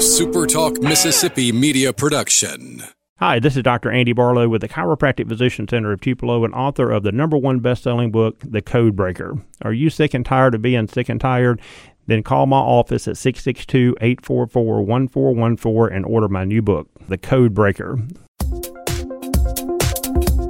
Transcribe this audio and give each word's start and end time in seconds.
SuperTalk 0.00 0.82
Mississippi 0.82 1.52
media 1.52 1.92
production. 1.92 2.82
Hi, 3.18 3.38
this 3.38 3.54
is 3.54 3.62
Dr. 3.62 3.90
Andy 3.90 4.14
Barlow 4.14 4.48
with 4.48 4.62
the 4.62 4.68
Chiropractic 4.68 5.28
Physician 5.28 5.68
Center 5.68 5.92
of 5.92 6.00
Tupelo 6.00 6.42
and 6.42 6.54
author 6.54 6.90
of 6.90 7.02
the 7.02 7.12
number 7.12 7.36
one 7.36 7.60
best-selling 7.60 8.10
book, 8.10 8.38
The 8.42 8.62
Code 8.62 8.96
Breaker. 8.96 9.36
Are 9.60 9.74
you 9.74 9.90
sick 9.90 10.14
and 10.14 10.24
tired 10.24 10.54
of 10.54 10.62
being 10.62 10.88
sick 10.88 11.10
and 11.10 11.20
tired? 11.20 11.60
Then 12.06 12.22
call 12.22 12.46
my 12.46 12.56
office 12.56 13.06
at 13.08 13.16
662-844-1414 13.16 15.94
and 15.94 16.06
order 16.06 16.28
my 16.28 16.46
new 16.46 16.62
book, 16.62 16.88
The 17.10 17.18
Code 17.18 17.52
Breaker. 17.52 17.98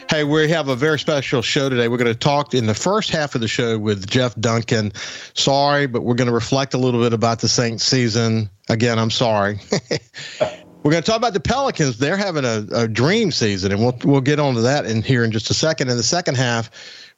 Hey, 0.07 0.23
we 0.23 0.47
have 0.49 0.67
a 0.67 0.75
very 0.75 0.99
special 0.99 1.41
show 1.41 1.67
today. 1.67 1.87
We're 1.87 1.97
going 1.97 2.13
to 2.13 2.19
talk 2.19 2.53
in 2.53 2.67
the 2.67 2.75
first 2.75 3.09
half 3.09 3.33
of 3.33 3.41
the 3.41 3.47
show 3.47 3.79
with 3.79 4.07
Jeff 4.07 4.39
Duncan. 4.39 4.91
Sorry, 5.33 5.87
but 5.87 6.03
we're 6.03 6.13
going 6.13 6.27
to 6.27 6.33
reflect 6.33 6.75
a 6.75 6.77
little 6.77 7.01
bit 7.01 7.11
about 7.11 7.39
the 7.39 7.49
Saints 7.49 7.83
season. 7.83 8.51
Again, 8.69 8.99
I'm 8.99 9.09
sorry. 9.09 9.61
We're 10.85 10.91
going 10.91 11.01
to 11.01 11.09
talk 11.09 11.17
about 11.17 11.33
the 11.33 11.39
Pelicans. 11.39 11.97
They're 11.97 12.15
having 12.15 12.45
a, 12.45 12.63
a 12.71 12.87
dream 12.87 13.31
season, 13.31 13.71
and 13.71 13.81
we'll 13.81 13.97
we'll 14.03 14.21
get 14.21 14.39
onto 14.39 14.61
that 14.61 14.85
in 14.85 15.01
here 15.01 15.23
in 15.23 15.31
just 15.31 15.49
a 15.49 15.55
second. 15.55 15.89
In 15.89 15.97
the 15.97 16.03
second 16.03 16.35
half, 16.37 16.69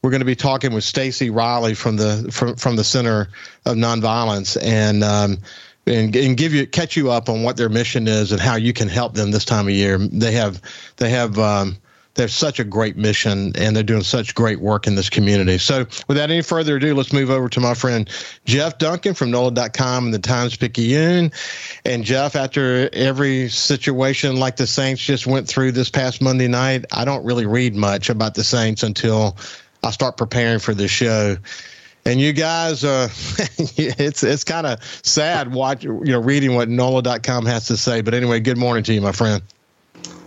we're 0.02 0.10
going 0.10 0.22
to 0.22 0.26
be 0.26 0.38
talking 0.38 0.72
with 0.72 0.86
Stacy 0.86 1.30
Riley 1.30 1.74
from 1.74 1.98
the 1.98 2.30
from 2.32 2.56
from 2.56 2.78
the 2.78 2.86
Center 2.86 3.28
of 3.66 3.76
Nonviolence, 3.76 4.58
and 4.64 5.04
um, 5.04 5.40
and, 5.86 6.16
and 6.16 6.38
give 6.38 6.54
you 6.54 6.66
catch 6.66 6.96
you 6.96 7.12
up 7.12 7.28
on 7.28 7.44
what 7.44 7.58
their 7.58 7.68
mission 7.68 8.08
is 8.08 8.32
and 8.32 8.40
how 8.40 8.56
you 8.56 8.72
can 8.72 8.88
help 8.88 9.16
them 9.16 9.32
this 9.32 9.44
time 9.44 9.68
of 9.68 9.74
year. 9.74 9.98
They 9.98 10.32
have 10.32 10.62
they 10.96 11.10
have 11.10 11.38
um, 11.38 11.76
they 12.18 12.24
have 12.24 12.32
such 12.32 12.60
a 12.60 12.64
great 12.64 12.98
mission 12.98 13.54
and 13.56 13.76
they're 13.76 13.84
doing 13.84 14.04
such 14.04 14.36
great 14.36 14.60
work 14.60 14.88
in 14.88 14.96
this 14.96 15.10
community. 15.10 15.58
So, 15.58 15.86
without 16.08 16.30
any 16.30 16.42
further 16.42 16.78
ado, 16.78 16.94
let's 16.94 17.14
move 17.14 17.30
over 17.30 17.48
to 17.50 17.60
my 17.60 17.74
friend 17.74 18.10
Jeff 18.46 18.78
Duncan 18.78 19.14
from 19.14 19.32
NOLA.com 19.32 20.06
and 20.06 20.14
the 20.14 20.20
Times 20.20 20.58
Picayune. 20.58 21.32
And 21.86 22.04
Jeff, 22.04 22.36
after 22.36 22.90
every 22.94 23.50
situation 23.50 24.38
like 24.38 24.58
the 24.58 24.68
Saints 24.68 25.02
just 25.02 25.28
went 25.28 25.48
through 25.48 25.72
this 25.72 25.90
past 25.90 26.22
Monday 26.22 26.48
night, 26.48 26.86
I 26.92 27.06
don't 27.06 27.24
really 27.24 27.46
read 27.46 27.76
much 27.76 28.10
about 28.10 28.36
the 28.36 28.44
Saints 28.44 28.84
until 28.84 29.38
I 29.84 29.92
start 29.92 30.18
preparing 30.18 30.60
for 30.60 30.74
the 30.74 30.88
show. 30.88 31.38
And 32.06 32.20
you 32.22 32.34
guys, 32.34 32.84
uh, 32.84 33.10
it's 33.58 34.24
it's 34.24 34.44
kind 34.44 34.66
of 34.66 34.84
sad 35.04 35.54
watch 35.54 35.84
you 35.84 36.02
know 36.04 36.22
reading 36.22 36.56
what 36.56 36.70
NOLA.com 36.70 37.46
has 37.46 37.68
to 37.68 37.78
say. 37.78 38.02
But 38.02 38.14
anyway, 38.14 38.40
good 38.40 38.58
morning 38.58 38.84
to 38.86 38.94
you, 38.94 39.02
my 39.02 39.12
friend. 39.12 39.44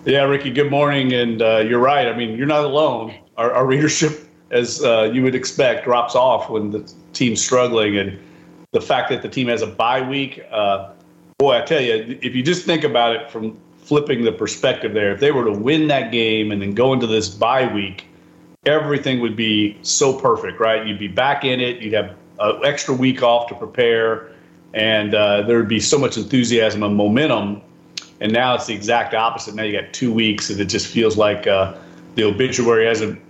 Yeah, 0.06 0.22
Ricky, 0.22 0.50
good 0.50 0.70
morning. 0.70 1.12
And 1.12 1.42
uh, 1.42 1.58
you're 1.58 1.80
right. 1.80 2.08
I 2.08 2.16
mean, 2.16 2.36
you're 2.36 2.46
not 2.46 2.64
alone. 2.64 3.14
Our, 3.36 3.52
our 3.52 3.66
readership, 3.66 4.26
as 4.50 4.82
uh, 4.82 5.10
you 5.12 5.22
would 5.22 5.34
expect, 5.34 5.84
drops 5.84 6.14
off 6.14 6.48
when 6.48 6.70
the 6.70 6.90
team's 7.12 7.44
struggling. 7.44 7.98
And 7.98 8.18
the 8.72 8.80
fact 8.80 9.10
that 9.10 9.20
the 9.20 9.28
team 9.28 9.48
has 9.48 9.60
a 9.60 9.66
bye 9.66 10.00
week, 10.00 10.42
uh, 10.50 10.92
boy, 11.36 11.58
I 11.58 11.62
tell 11.62 11.82
you, 11.82 12.18
if 12.22 12.34
you 12.34 12.42
just 12.42 12.64
think 12.64 12.82
about 12.82 13.14
it 13.14 13.30
from 13.30 13.58
flipping 13.76 14.24
the 14.24 14.32
perspective 14.32 14.94
there, 14.94 15.12
if 15.12 15.20
they 15.20 15.32
were 15.32 15.44
to 15.44 15.52
win 15.52 15.88
that 15.88 16.10
game 16.12 16.50
and 16.50 16.62
then 16.62 16.72
go 16.72 16.94
into 16.94 17.06
this 17.06 17.28
bye 17.28 17.70
week, 17.72 18.06
everything 18.64 19.20
would 19.20 19.36
be 19.36 19.76
so 19.82 20.18
perfect, 20.18 20.60
right? 20.60 20.86
You'd 20.86 20.98
be 20.98 21.08
back 21.08 21.44
in 21.44 21.60
it. 21.60 21.82
You'd 21.82 21.92
have 21.92 22.16
an 22.38 22.64
extra 22.64 22.94
week 22.94 23.22
off 23.22 23.48
to 23.48 23.54
prepare. 23.54 24.32
And 24.72 25.14
uh, 25.14 25.42
there 25.42 25.58
would 25.58 25.68
be 25.68 25.80
so 25.80 25.98
much 25.98 26.16
enthusiasm 26.16 26.82
and 26.82 26.96
momentum 26.96 27.60
and 28.20 28.32
now 28.32 28.54
it's 28.54 28.66
the 28.66 28.74
exact 28.74 29.14
opposite. 29.14 29.54
Now 29.54 29.62
you 29.62 29.80
got 29.80 29.92
two 29.92 30.12
weeks, 30.12 30.50
and 30.50 30.60
it 30.60 30.66
just 30.66 30.86
feels 30.86 31.16
like 31.16 31.46
uh, 31.46 31.74
the 32.14 32.24
obituary 32.24 32.86
hasn't 32.86 33.20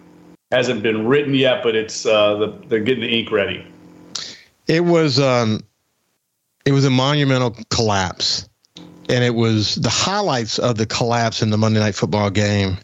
hasn't 0.50 0.82
been 0.82 1.06
written 1.06 1.34
yet, 1.34 1.62
but 1.62 1.76
it's 1.76 2.04
uh, 2.04 2.34
the, 2.34 2.46
they're 2.66 2.80
getting 2.80 3.02
the 3.02 3.18
ink 3.18 3.30
ready. 3.30 3.64
It 4.66 4.84
was 4.84 5.20
um, 5.20 5.60
it 6.64 6.72
was 6.72 6.84
a 6.84 6.90
monumental 6.90 7.56
collapse, 7.70 8.48
and 9.08 9.24
it 9.24 9.34
was 9.34 9.76
the 9.76 9.90
highlights 9.90 10.58
of 10.58 10.76
the 10.76 10.86
collapse 10.86 11.42
in 11.42 11.50
the 11.50 11.58
Monday 11.58 11.80
Night 11.80 11.94
Football 11.94 12.30
game 12.30 12.78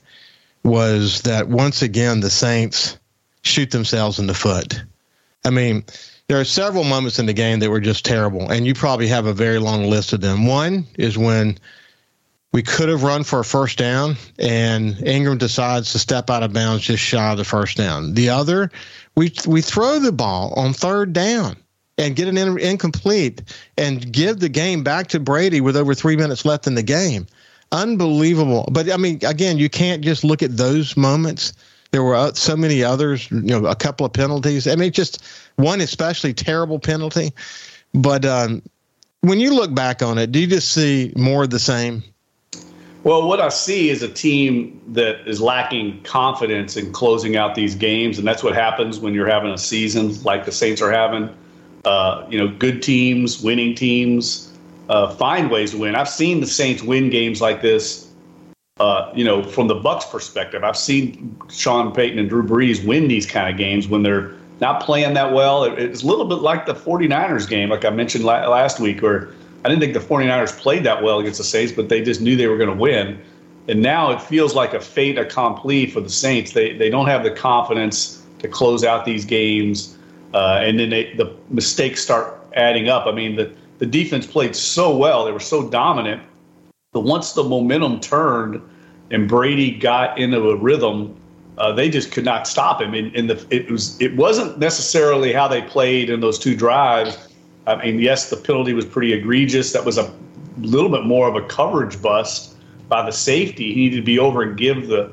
was 0.63 1.23
that 1.23 1.49
once 1.49 1.83
again 1.83 2.21
the 2.21 2.31
Saints 2.31 2.99
shoot 3.43 3.71
themselves 3.71 4.19
in 4.19 4.27
the 4.27 4.35
foot. 4.35 4.83
I 5.45 5.51
mean, 5.51 5.85
there 6.27 6.41
are 6.41 6.45
several 6.45 6.83
moments 6.83 7.21
in 7.21 7.27
the 7.27 7.33
game 7.33 7.61
that 7.61 7.71
were 7.71 7.81
just 7.81 8.05
terrible, 8.05 8.51
and 8.51 8.67
you 8.67 8.75
probably 8.75 9.07
have 9.07 9.27
a 9.27 9.33
very 9.33 9.61
long 9.61 9.85
list 9.85 10.13
of 10.13 10.21
them. 10.21 10.47
One 10.47 10.85
is 10.99 11.17
when 11.17 11.59
we 12.57 12.63
could 12.63 12.89
have 12.89 13.03
run 13.03 13.23
for 13.23 13.41
a 13.41 13.45
first 13.45 13.77
down, 13.77 14.17
and 14.39 15.07
Ingram 15.07 15.37
decides 15.37 15.93
to 15.93 15.99
step 15.99 16.31
out 16.31 16.43
of 16.43 16.55
bounds 16.55 16.85
just 16.85 17.03
shy 17.03 17.33
of 17.33 17.37
the 17.37 17.45
first 17.45 17.77
down. 17.77 18.15
The 18.15 18.31
other, 18.31 18.71
we 19.15 19.31
we 19.47 19.61
throw 19.61 19.99
the 19.99 20.11
ball 20.11 20.55
on 20.57 20.73
third 20.73 21.13
down 21.13 21.59
and 21.99 22.17
get 22.17 22.29
an 22.29 22.39
in, 22.39 22.59
incomplete 22.59 23.43
and 23.77 24.11
give 24.11 24.41
the 24.41 24.49
game 24.49 24.83
back 24.83 25.09
to 25.09 25.21
Brady 25.21 25.61
with 25.61 25.77
over 25.77 25.93
three 25.93 26.17
minutes 26.17 26.47
left 26.47 26.67
in 26.67 26.75
the 26.75 26.83
game. 26.83 27.27
Unbelievable. 27.73 28.67
But 28.73 28.91
I 28.91 28.97
mean, 28.97 29.21
again, 29.23 29.59
you 29.59 29.69
can't 29.69 30.03
just 30.03 30.25
look 30.25 30.43
at 30.43 30.57
those 30.57 30.97
moments. 30.97 31.53
There 31.91 32.03
were 32.03 32.33
so 32.33 32.57
many 32.57 32.83
others, 32.83 33.31
you 33.31 33.43
know, 33.43 33.67
a 33.67 33.77
couple 33.77 34.07
of 34.07 34.15
penalties. 34.15 34.67
I 34.67 34.77
mean, 34.77 34.93
just 34.93 35.23
one 35.57 35.83
especially 35.83 36.33
terrible 36.33 36.79
penalty. 36.79 37.35
But 37.93 38.25
um, 38.25 38.63
when 39.21 39.41
you 39.41 39.53
look 39.53 39.75
back 39.75 40.01
on 40.01 40.17
it, 40.17 40.33
do 40.33 40.39
you 40.39 40.47
just 40.47 40.73
see 40.73 41.13
more 41.17 41.45
of 41.45 41.51
the 41.51 41.59
same? 41.59 42.03
Well, 43.07 43.29
what 43.29 43.41
I 43.41 43.51
see 43.51 43.89
is 43.89 44.03
a 44.03 44.09
team 44.09 44.83
that 44.89 45.29
is 45.29 45.41
lacking 45.41 46.03
confidence 46.03 46.77
in 46.77 46.93
closing 46.93 47.37
out 47.37 47.55
these 47.55 47.77
games, 47.77 48.19
and 48.19 48.27
that's 48.27 48.43
what 48.43 48.53
happens 48.53 48.99
when 48.99 49.15
you're 49.15 49.29
having 49.29 49.53
a 49.53 49.59
season 49.59 50.21
like 50.25 50.45
the 50.45 50.51
Saints 50.51 50.83
are 50.83 50.91
having. 50.91 51.33
Uh, 51.85 52.27
you 52.29 52.37
know, 52.37 52.49
good 52.49 52.83
teams, 52.83 53.41
winning 53.41 53.77
teams, 53.77 54.53
uh, 54.89 55.15
find 55.15 55.53
ways 55.53 55.71
to 55.71 55.79
win. 55.79 55.95
I've 55.95 56.09
seen 56.09 56.41
the 56.41 56.49
Saints 56.49 56.83
win 56.83 57.09
games 57.09 57.41
like 57.41 57.63
this. 57.63 58.13
Uh, 58.81 59.13
you 59.15 59.23
know, 59.25 59.41
from 59.41 59.69
the 59.69 59.77
Bucs' 59.77 60.11
perspective, 60.11 60.65
I've 60.65 60.77
seen 60.77 61.39
Sean 61.49 61.95
Payton 61.95 62.19
and 62.19 62.29
Drew 62.29 62.43
Brees 62.43 62.85
win 62.85 63.07
these 63.07 63.25
kind 63.25 63.49
of 63.49 63.57
games 63.57 63.87
when 63.87 64.03
they're 64.03 64.35
not 64.61 64.83
playing 64.83 65.15
that 65.15 65.33
well. 65.33 65.63
it's 65.63 66.03
a 66.03 66.07
little 66.07 66.25
bit 66.25 66.41
like 66.41 66.67
the 66.67 66.75
49ers 66.75 67.49
game, 67.49 67.69
like 67.69 67.85
I 67.85 67.91
mentioned 67.91 68.25
la- 68.25 68.49
last 68.49 68.81
week, 68.81 69.01
where 69.01 69.31
I 69.65 69.69
didn't 69.69 69.81
think 69.81 69.95
the 69.95 70.01
49ers 70.01 70.59
played 70.59 70.85
that 70.85 71.03
well 71.03 71.19
against 71.19 71.39
the 71.39 71.45
Saints, 71.45 71.73
but 71.73 71.89
they 71.89 72.03
just 72.03 72.21
knew 72.21 72.37
they 72.37 72.47
were 72.47 72.57
going 72.57 72.71
to 72.71 72.77
win. 72.77 73.21
And 73.69 73.83
now 73.83 74.13
it 74.13 74.23
feels 74.23 74.55
like 74.55 74.75
a 74.75 74.81
fait 74.81 75.19
accompli 75.19 75.87
for 75.87 76.01
the 76.01 76.11
Saints. 76.11 76.53
They 76.53 76.77
they 76.77 76.89
don't 76.89 77.07
have 77.07 77.25
the 77.25 77.33
confidence 77.33 78.23
to 78.39 78.49
close 78.49 78.85
out 78.85 79.05
these 79.05 79.25
games, 79.25 79.97
uh, 80.35 80.61
and 80.63 80.79
then 80.79 80.91
they, 80.91 81.13
the 81.15 81.35
mistakes 81.51 82.03
start 82.03 82.39
adding 82.55 82.89
up. 82.89 83.07
I 83.07 83.13
mean, 83.13 83.35
the 83.35 83.53
the 83.79 83.87
defense 83.87 84.25
played 84.27 84.55
so 84.55 84.97
well; 84.97 85.25
they 85.25 85.33
were 85.33 85.41
so 85.41 85.69
dominant. 85.69 86.23
But 86.93 87.01
once 87.01 87.33
the 87.33 87.43
momentum 87.43 88.01
turned 88.01 88.63
and 89.11 89.29
Brady 89.29 89.71
got 89.73 90.17
into 90.19 90.51
a 90.51 90.57
rhythm, 90.57 91.17
uh, 91.59 91.73
they 91.73 91.91
just 91.91 92.13
could 92.13 92.25
not 92.25 92.47
stop 92.47 92.81
him. 92.81 92.95
And, 92.95 93.15
and 93.17 93.31
the, 93.31 93.47
it 93.51 93.71
was 93.71 94.01
it 94.01 94.17
wasn't 94.17 94.59
necessarily 94.59 95.33
how 95.33 95.49
they 95.49 95.63
played 95.63 96.09
in 96.09 96.21
those 96.21 96.39
two 96.39 96.55
drives 96.55 97.29
I 97.67 97.77
mean, 97.77 97.99
yes, 97.99 98.31
the 98.31 98.37
penalty 98.37 98.73
was 98.73 98.85
pretty 98.85 99.13
egregious. 99.13 99.73
That 99.73 99.85
was 99.85 99.99
a 99.99 100.13
little 100.59 100.91
bit 100.91 101.05
more 101.05 101.29
of 101.29 101.35
a 101.35 101.47
coverage 101.47 102.01
bust 102.01 102.57
by 102.89 103.05
the 103.05 103.13
safety. 103.13 103.75
He 103.75 103.81
needed 103.83 103.97
to 103.97 104.03
be 104.03 104.19
over 104.19 104.43
and 104.43 104.57
give 104.57 104.89
the 104.89 105.11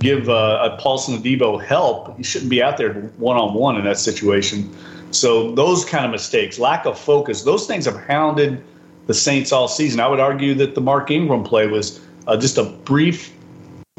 give 0.00 0.28
uh, 0.28 0.70
a 0.70 0.76
Paulson 0.80 1.22
Debo 1.22 1.62
help. 1.64 2.16
He 2.18 2.22
shouldn't 2.22 2.50
be 2.50 2.62
out 2.62 2.76
there 2.76 2.92
one 3.16 3.38
on 3.38 3.54
one 3.54 3.76
in 3.76 3.84
that 3.84 3.98
situation. 3.98 4.70
So 5.10 5.52
those 5.52 5.84
kind 5.86 6.04
of 6.04 6.10
mistakes, 6.10 6.58
lack 6.58 6.84
of 6.84 6.98
focus, 6.98 7.42
those 7.44 7.66
things 7.66 7.86
have 7.86 7.96
hounded 7.96 8.62
the 9.06 9.14
Saints 9.14 9.52
all 9.52 9.68
season. 9.68 10.00
I 10.00 10.08
would 10.08 10.20
argue 10.20 10.54
that 10.54 10.74
the 10.74 10.82
Mark 10.82 11.10
Ingram 11.10 11.44
play 11.44 11.66
was 11.66 12.00
uh, 12.26 12.36
just 12.36 12.58
a 12.58 12.64
brief 12.64 13.32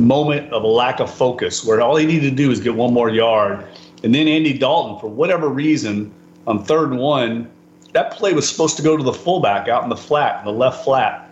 moment 0.02 0.54
of 0.54 0.64
a 0.64 0.68
lack 0.68 1.00
of 1.00 1.12
focus 1.12 1.66
where 1.66 1.82
all 1.82 1.96
he 1.96 2.06
needed 2.06 2.30
to 2.30 2.36
do 2.36 2.52
is 2.52 2.60
get 2.60 2.76
one 2.76 2.94
more 2.94 3.10
yard. 3.10 3.66
And 4.04 4.14
then 4.14 4.28
Andy 4.28 4.56
Dalton, 4.56 5.00
for 5.00 5.08
whatever 5.08 5.50
reason, 5.50 6.14
on 6.46 6.64
third 6.64 6.92
and 6.92 7.00
one, 7.00 7.50
that 7.98 8.12
play 8.12 8.32
was 8.32 8.48
supposed 8.48 8.78
to 8.78 8.84
go 8.84 8.96
to 8.96 9.02
the 9.02 9.12
fullback 9.12 9.68
out 9.68 9.82
in 9.82 9.90
the 9.90 9.98
flat, 9.98 10.40
in 10.40 10.46
the 10.46 10.52
left 10.52 10.84
flat. 10.84 11.32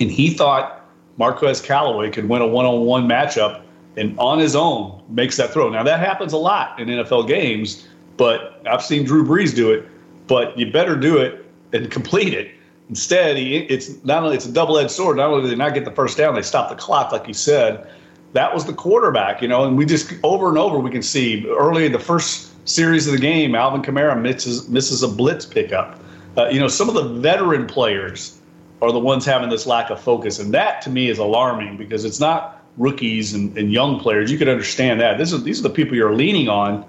And 0.00 0.10
he 0.10 0.30
thought 0.30 0.82
Marquez 1.18 1.60
Callaway 1.60 2.08
could 2.08 2.26
win 2.26 2.40
a 2.40 2.46
one 2.46 2.64
on 2.64 2.86
one 2.86 3.06
matchup 3.06 3.60
and 3.98 4.18
on 4.18 4.38
his 4.38 4.56
own 4.56 5.02
makes 5.10 5.36
that 5.36 5.52
throw. 5.52 5.68
Now, 5.68 5.82
that 5.82 6.00
happens 6.00 6.32
a 6.32 6.38
lot 6.38 6.80
in 6.80 6.88
NFL 6.88 7.28
games, 7.28 7.86
but 8.16 8.62
I've 8.66 8.82
seen 8.82 9.04
Drew 9.04 9.26
Brees 9.26 9.54
do 9.54 9.70
it. 9.70 9.86
But 10.26 10.58
you 10.58 10.72
better 10.72 10.96
do 10.96 11.18
it 11.18 11.44
and 11.74 11.90
complete 11.98 12.32
it. 12.32 12.50
Instead, 12.88 13.36
he, 13.36 13.58
it's 13.58 14.02
not 14.02 14.22
only 14.22 14.36
it's 14.36 14.46
a 14.46 14.52
double 14.52 14.78
edged 14.78 14.92
sword. 14.92 15.18
Not 15.18 15.28
only 15.28 15.42
do 15.42 15.48
they 15.48 15.54
not 15.54 15.74
get 15.74 15.84
the 15.84 15.90
first 15.90 16.16
down, 16.16 16.34
they 16.34 16.40
stop 16.40 16.70
the 16.70 16.76
clock, 16.76 17.12
like 17.12 17.28
you 17.28 17.34
said. 17.34 17.86
that 18.32 18.54
was 18.54 18.64
the 18.64 18.72
quarterback, 18.72 19.42
you 19.42 19.48
know, 19.48 19.66
and 19.66 19.76
we 19.76 19.84
just 19.84 20.14
over 20.22 20.48
and 20.48 20.56
over 20.56 20.78
we 20.78 20.90
can 20.90 21.02
see 21.02 21.46
early 21.50 21.84
in 21.84 21.92
the 21.92 21.98
first 21.98 22.52
series 22.66 23.06
of 23.06 23.12
the 23.12 23.18
game, 23.18 23.54
Alvin 23.54 23.82
Kamara 23.82 24.18
misses 24.18 24.66
misses 24.66 25.02
a 25.02 25.08
blitz 25.08 25.44
pickup. 25.44 26.00
Uh, 26.36 26.48
you 26.48 26.60
know, 26.60 26.68
some 26.68 26.88
of 26.88 26.94
the 26.94 27.02
veteran 27.02 27.66
players 27.66 28.38
are 28.82 28.92
the 28.92 28.98
ones 28.98 29.24
having 29.24 29.48
this 29.48 29.66
lack 29.66 29.90
of 29.90 30.00
focus, 30.00 30.38
and 30.38 30.52
that 30.52 30.82
to 30.82 30.90
me 30.90 31.08
is 31.08 31.18
alarming 31.18 31.76
because 31.76 32.04
it's 32.04 32.20
not 32.20 32.62
rookies 32.76 33.32
and, 33.32 33.56
and 33.56 33.72
young 33.72 33.98
players. 33.98 34.30
You 34.30 34.36
could 34.36 34.48
understand 34.48 35.00
that. 35.00 35.16
This 35.18 35.32
is 35.32 35.42
these 35.44 35.60
are 35.60 35.62
the 35.62 35.70
people 35.70 35.96
you're 35.96 36.14
leaning 36.14 36.48
on 36.48 36.84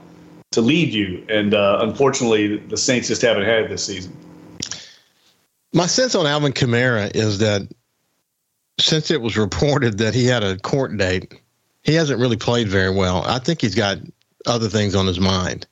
to 0.51 0.61
lead 0.61 0.94
you, 0.94 1.25
and 1.29 1.53
uh, 1.53 1.79
unfortunately, 1.81 2.57
the 2.57 2.77
Saints 2.77 3.07
just 3.07 3.21
haven't 3.21 3.44
had 3.44 3.63
it 3.63 3.69
this 3.69 3.85
season. 3.85 4.15
My 5.73 5.85
sense 5.85 6.15
on 6.15 6.25
Alvin 6.25 6.53
Kamara 6.53 7.13
is 7.15 7.39
that 7.39 7.67
since 8.79 9.11
it 9.11 9.21
was 9.21 9.38
reported 9.38 9.97
that 9.99 10.13
he 10.13 10.25
had 10.25 10.44
a 10.44 10.57
court 10.57 10.95
date, 10.97 11.39
he 11.83 11.94
hasn't 11.94 12.19
really 12.19 12.38
played 12.38 12.67
very 12.67 12.94
well. 12.94 13.23
I 13.25 13.39
think 13.39 13.61
he's 13.61 13.75
got 13.75 13.97
other 14.45 14.69
things 14.69 14.95
on 14.95 15.07
his 15.07 15.19
mind. 15.19 15.67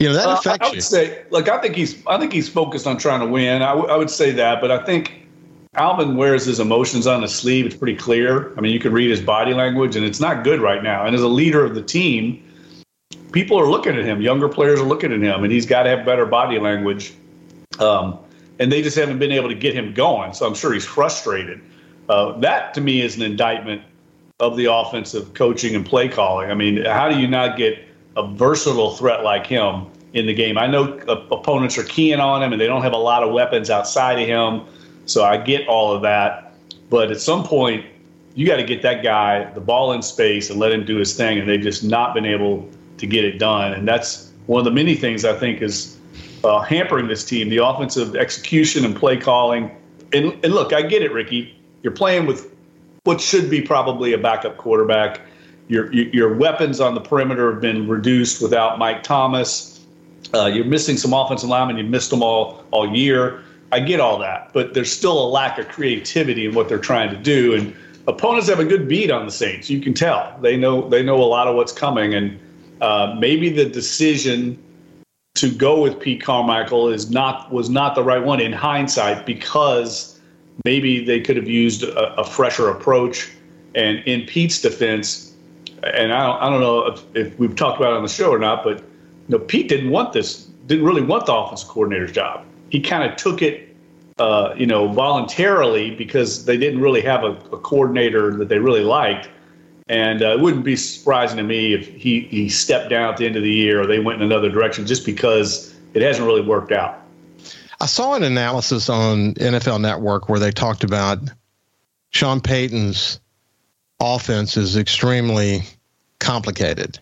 You 0.00 0.08
know 0.08 0.14
that 0.14 0.28
uh, 0.28 0.34
affects 0.34 0.66
I 0.66 0.68
would 0.68 0.76
you. 0.76 0.80
say, 0.80 1.24
like, 1.30 1.48
I 1.48 1.58
think 1.58 1.74
he's, 1.74 2.04
I 2.06 2.18
think 2.18 2.32
he's 2.32 2.48
focused 2.48 2.86
on 2.86 2.98
trying 2.98 3.20
to 3.20 3.26
win. 3.26 3.62
I, 3.62 3.74
w- 3.74 3.88
I 3.88 3.96
would 3.96 4.10
say 4.10 4.30
that, 4.32 4.60
but 4.60 4.70
I 4.70 4.84
think 4.84 5.26
Alvin 5.74 6.16
wears 6.16 6.44
his 6.44 6.60
emotions 6.60 7.06
on 7.06 7.22
his 7.22 7.34
sleeve. 7.34 7.66
It's 7.66 7.76
pretty 7.76 7.96
clear. 7.96 8.56
I 8.56 8.60
mean, 8.60 8.72
you 8.72 8.78
can 8.78 8.92
read 8.92 9.10
his 9.10 9.20
body 9.20 9.54
language, 9.54 9.96
and 9.96 10.04
it's 10.04 10.20
not 10.20 10.44
good 10.44 10.60
right 10.60 10.82
now. 10.82 11.04
And 11.04 11.16
as 11.16 11.22
a 11.22 11.28
leader 11.28 11.64
of 11.64 11.74
the 11.74 11.82
team, 11.82 12.42
people 13.32 13.58
are 13.58 13.68
looking 13.68 13.96
at 13.96 14.04
him. 14.04 14.20
Younger 14.20 14.48
players 14.48 14.80
are 14.80 14.86
looking 14.86 15.12
at 15.12 15.20
him, 15.20 15.42
and 15.42 15.52
he's 15.52 15.66
got 15.66 15.82
to 15.82 15.90
have 15.90 16.06
better 16.06 16.26
body 16.26 16.58
language. 16.60 17.12
Um, 17.80 18.18
and 18.60 18.70
they 18.70 18.82
just 18.82 18.96
haven't 18.96 19.18
been 19.18 19.32
able 19.32 19.48
to 19.48 19.54
get 19.54 19.74
him 19.74 19.94
going. 19.94 20.32
So 20.32 20.46
I'm 20.46 20.54
sure 20.54 20.72
he's 20.72 20.84
frustrated. 20.84 21.60
Uh, 22.08 22.38
that 22.38 22.72
to 22.74 22.80
me 22.80 23.00
is 23.00 23.16
an 23.16 23.22
indictment 23.22 23.82
of 24.40 24.56
the 24.56 24.66
offensive 24.72 25.34
coaching 25.34 25.74
and 25.74 25.84
play 25.84 26.08
calling. 26.08 26.50
I 26.50 26.54
mean, 26.54 26.84
how 26.84 27.08
do 27.08 27.18
you 27.18 27.26
not 27.26 27.56
get 27.56 27.87
a 28.16 28.26
versatile 28.26 28.96
threat 28.96 29.22
like 29.22 29.46
him 29.46 29.86
in 30.12 30.26
the 30.26 30.34
game? 30.34 30.58
I 30.58 30.66
know 30.66 30.98
opponents 31.30 31.78
are 31.78 31.84
keying 31.84 32.20
on 32.20 32.42
him 32.42 32.52
and 32.52 32.60
they 32.60 32.66
don't 32.66 32.82
have 32.82 32.92
a 32.92 32.98
lot 32.98 33.22
of 33.22 33.32
weapons 33.32 33.70
outside 33.70 34.20
of 34.20 34.26
him. 34.26 34.62
So 35.06 35.24
I 35.24 35.36
get 35.36 35.66
all 35.68 35.92
of 35.92 36.02
that. 36.02 36.52
But 36.90 37.10
at 37.10 37.20
some 37.20 37.44
point, 37.44 37.84
you 38.34 38.46
got 38.46 38.56
to 38.56 38.64
get 38.64 38.82
that 38.82 39.02
guy 39.02 39.50
the 39.52 39.60
ball 39.60 39.92
in 39.92 40.02
space 40.02 40.50
and 40.50 40.58
let 40.60 40.72
him 40.72 40.84
do 40.84 40.96
his 40.96 41.14
thing. 41.14 41.38
And 41.38 41.48
they've 41.48 41.60
just 41.60 41.84
not 41.84 42.14
been 42.14 42.26
able 42.26 42.68
to 42.98 43.06
get 43.06 43.24
it 43.24 43.38
done. 43.38 43.72
And 43.72 43.86
that's 43.86 44.32
one 44.46 44.58
of 44.60 44.64
the 44.64 44.70
many 44.70 44.94
things 44.94 45.24
I 45.24 45.36
think 45.36 45.60
is 45.62 45.98
uh, 46.44 46.60
hampering 46.60 47.08
this 47.08 47.24
team 47.24 47.48
the 47.48 47.58
offensive 47.58 48.16
execution 48.16 48.84
and 48.84 48.94
play 48.94 49.16
calling. 49.16 49.70
And, 50.12 50.32
and 50.44 50.54
look, 50.54 50.72
I 50.72 50.82
get 50.82 51.02
it, 51.02 51.12
Ricky. 51.12 51.54
You're 51.82 51.92
playing 51.92 52.26
with 52.26 52.54
what 53.04 53.20
should 53.20 53.50
be 53.50 53.60
probably 53.62 54.12
a 54.12 54.18
backup 54.18 54.56
quarterback. 54.56 55.20
Your, 55.68 55.92
your 55.92 56.34
weapons 56.34 56.80
on 56.80 56.94
the 56.94 57.00
perimeter 57.00 57.52
have 57.52 57.60
been 57.60 57.86
reduced 57.86 58.40
without 58.42 58.78
Mike 58.78 59.02
Thomas. 59.02 59.86
Uh, 60.34 60.46
you're 60.46 60.64
missing 60.64 60.96
some 60.96 61.12
offensive 61.12 61.48
linemen. 61.48 61.76
You 61.76 61.84
missed 61.84 62.10
them 62.10 62.22
all 62.22 62.64
all 62.70 62.94
year. 62.94 63.42
I 63.70 63.80
get 63.80 64.00
all 64.00 64.18
that, 64.18 64.50
but 64.54 64.72
there's 64.72 64.90
still 64.90 65.20
a 65.20 65.28
lack 65.28 65.58
of 65.58 65.68
creativity 65.68 66.46
in 66.46 66.54
what 66.54 66.68
they're 66.68 66.78
trying 66.78 67.10
to 67.10 67.16
do. 67.16 67.54
And 67.54 67.76
opponents 68.06 68.48
have 68.48 68.60
a 68.60 68.64
good 68.64 68.88
beat 68.88 69.10
on 69.10 69.26
the 69.26 69.30
Saints. 69.30 69.68
You 69.68 69.80
can 69.80 69.92
tell 69.92 70.36
they 70.40 70.56
know 70.56 70.88
they 70.88 71.02
know 71.02 71.16
a 71.16 71.24
lot 71.24 71.48
of 71.48 71.54
what's 71.54 71.72
coming. 71.72 72.14
And 72.14 72.38
uh, 72.80 73.14
maybe 73.18 73.50
the 73.50 73.66
decision 73.66 74.58
to 75.34 75.50
go 75.50 75.80
with 75.82 76.00
Pete 76.00 76.22
Carmichael 76.22 76.88
is 76.88 77.10
not 77.10 77.52
was 77.52 77.68
not 77.68 77.94
the 77.94 78.02
right 78.02 78.24
one 78.24 78.40
in 78.40 78.52
hindsight 78.52 79.26
because 79.26 80.18
maybe 80.64 81.04
they 81.04 81.20
could 81.20 81.36
have 81.36 81.48
used 81.48 81.82
a, 81.82 82.20
a 82.20 82.24
fresher 82.24 82.68
approach. 82.68 83.30
And 83.74 83.98
in 84.06 84.22
Pete's 84.26 84.60
defense, 84.60 85.27
and 85.82 86.12
I 86.12 86.26
don't, 86.26 86.42
I 86.42 86.48
don't 86.48 86.60
know 86.60 86.86
if, 86.86 87.04
if, 87.14 87.38
we've 87.38 87.54
talked 87.54 87.78
about 87.78 87.92
it 87.92 87.96
on 87.96 88.02
the 88.02 88.08
show 88.08 88.30
or 88.30 88.38
not, 88.38 88.64
but 88.64 88.78
you 88.78 88.84
know, 89.28 89.38
Pete 89.38 89.68
didn't 89.68 89.90
want 89.90 90.12
this, 90.12 90.44
didn't 90.66 90.84
really 90.84 91.02
want 91.02 91.26
the 91.26 91.34
offensive 91.34 91.68
coordinator's 91.68 92.12
job. 92.12 92.44
He 92.70 92.80
kind 92.80 93.08
of 93.08 93.16
took 93.16 93.42
it, 93.42 93.74
uh, 94.18 94.54
you 94.56 94.66
know, 94.66 94.88
voluntarily 94.88 95.90
because 95.94 96.44
they 96.44 96.56
didn't 96.56 96.80
really 96.80 97.00
have 97.02 97.24
a, 97.24 97.32
a 97.52 97.58
coordinator 97.58 98.36
that 98.36 98.48
they 98.48 98.58
really 98.58 98.82
liked. 98.82 99.28
And 99.88 100.22
uh, 100.22 100.32
it 100.32 100.40
wouldn't 100.40 100.64
be 100.64 100.76
surprising 100.76 101.38
to 101.38 101.42
me 101.42 101.72
if 101.72 101.88
he, 101.88 102.20
he 102.22 102.48
stepped 102.48 102.90
down 102.90 103.10
at 103.12 103.16
the 103.16 103.26
end 103.26 103.36
of 103.36 103.42
the 103.42 103.52
year 103.52 103.80
or 103.80 103.86
they 103.86 104.00
went 104.00 104.20
in 104.20 104.26
another 104.26 104.50
direction 104.50 104.86
just 104.86 105.06
because 105.06 105.74
it 105.94 106.02
hasn't 106.02 106.26
really 106.26 106.42
worked 106.42 106.72
out. 106.72 107.02
I 107.80 107.86
saw 107.86 108.14
an 108.14 108.22
analysis 108.22 108.88
on 108.88 109.34
NFL 109.34 109.80
Network 109.80 110.28
where 110.28 110.40
they 110.40 110.50
talked 110.50 110.84
about 110.84 111.18
Sean 112.10 112.40
Payton's 112.40 113.20
offense 114.00 114.56
is 114.56 114.76
extremely 114.76 115.62
complicated. 116.18 116.98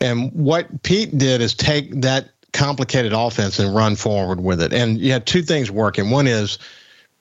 And 0.00 0.32
what 0.32 0.82
Pete 0.82 1.16
did 1.16 1.40
is 1.40 1.54
take 1.54 2.02
that 2.02 2.30
complicated 2.52 3.12
offense 3.12 3.58
and 3.58 3.74
run 3.74 3.96
forward 3.96 4.40
with 4.40 4.62
it. 4.62 4.72
And 4.72 4.98
you 4.98 5.12
had 5.12 5.26
two 5.26 5.42
things 5.42 5.70
working. 5.70 6.10
One 6.10 6.26
is 6.26 6.58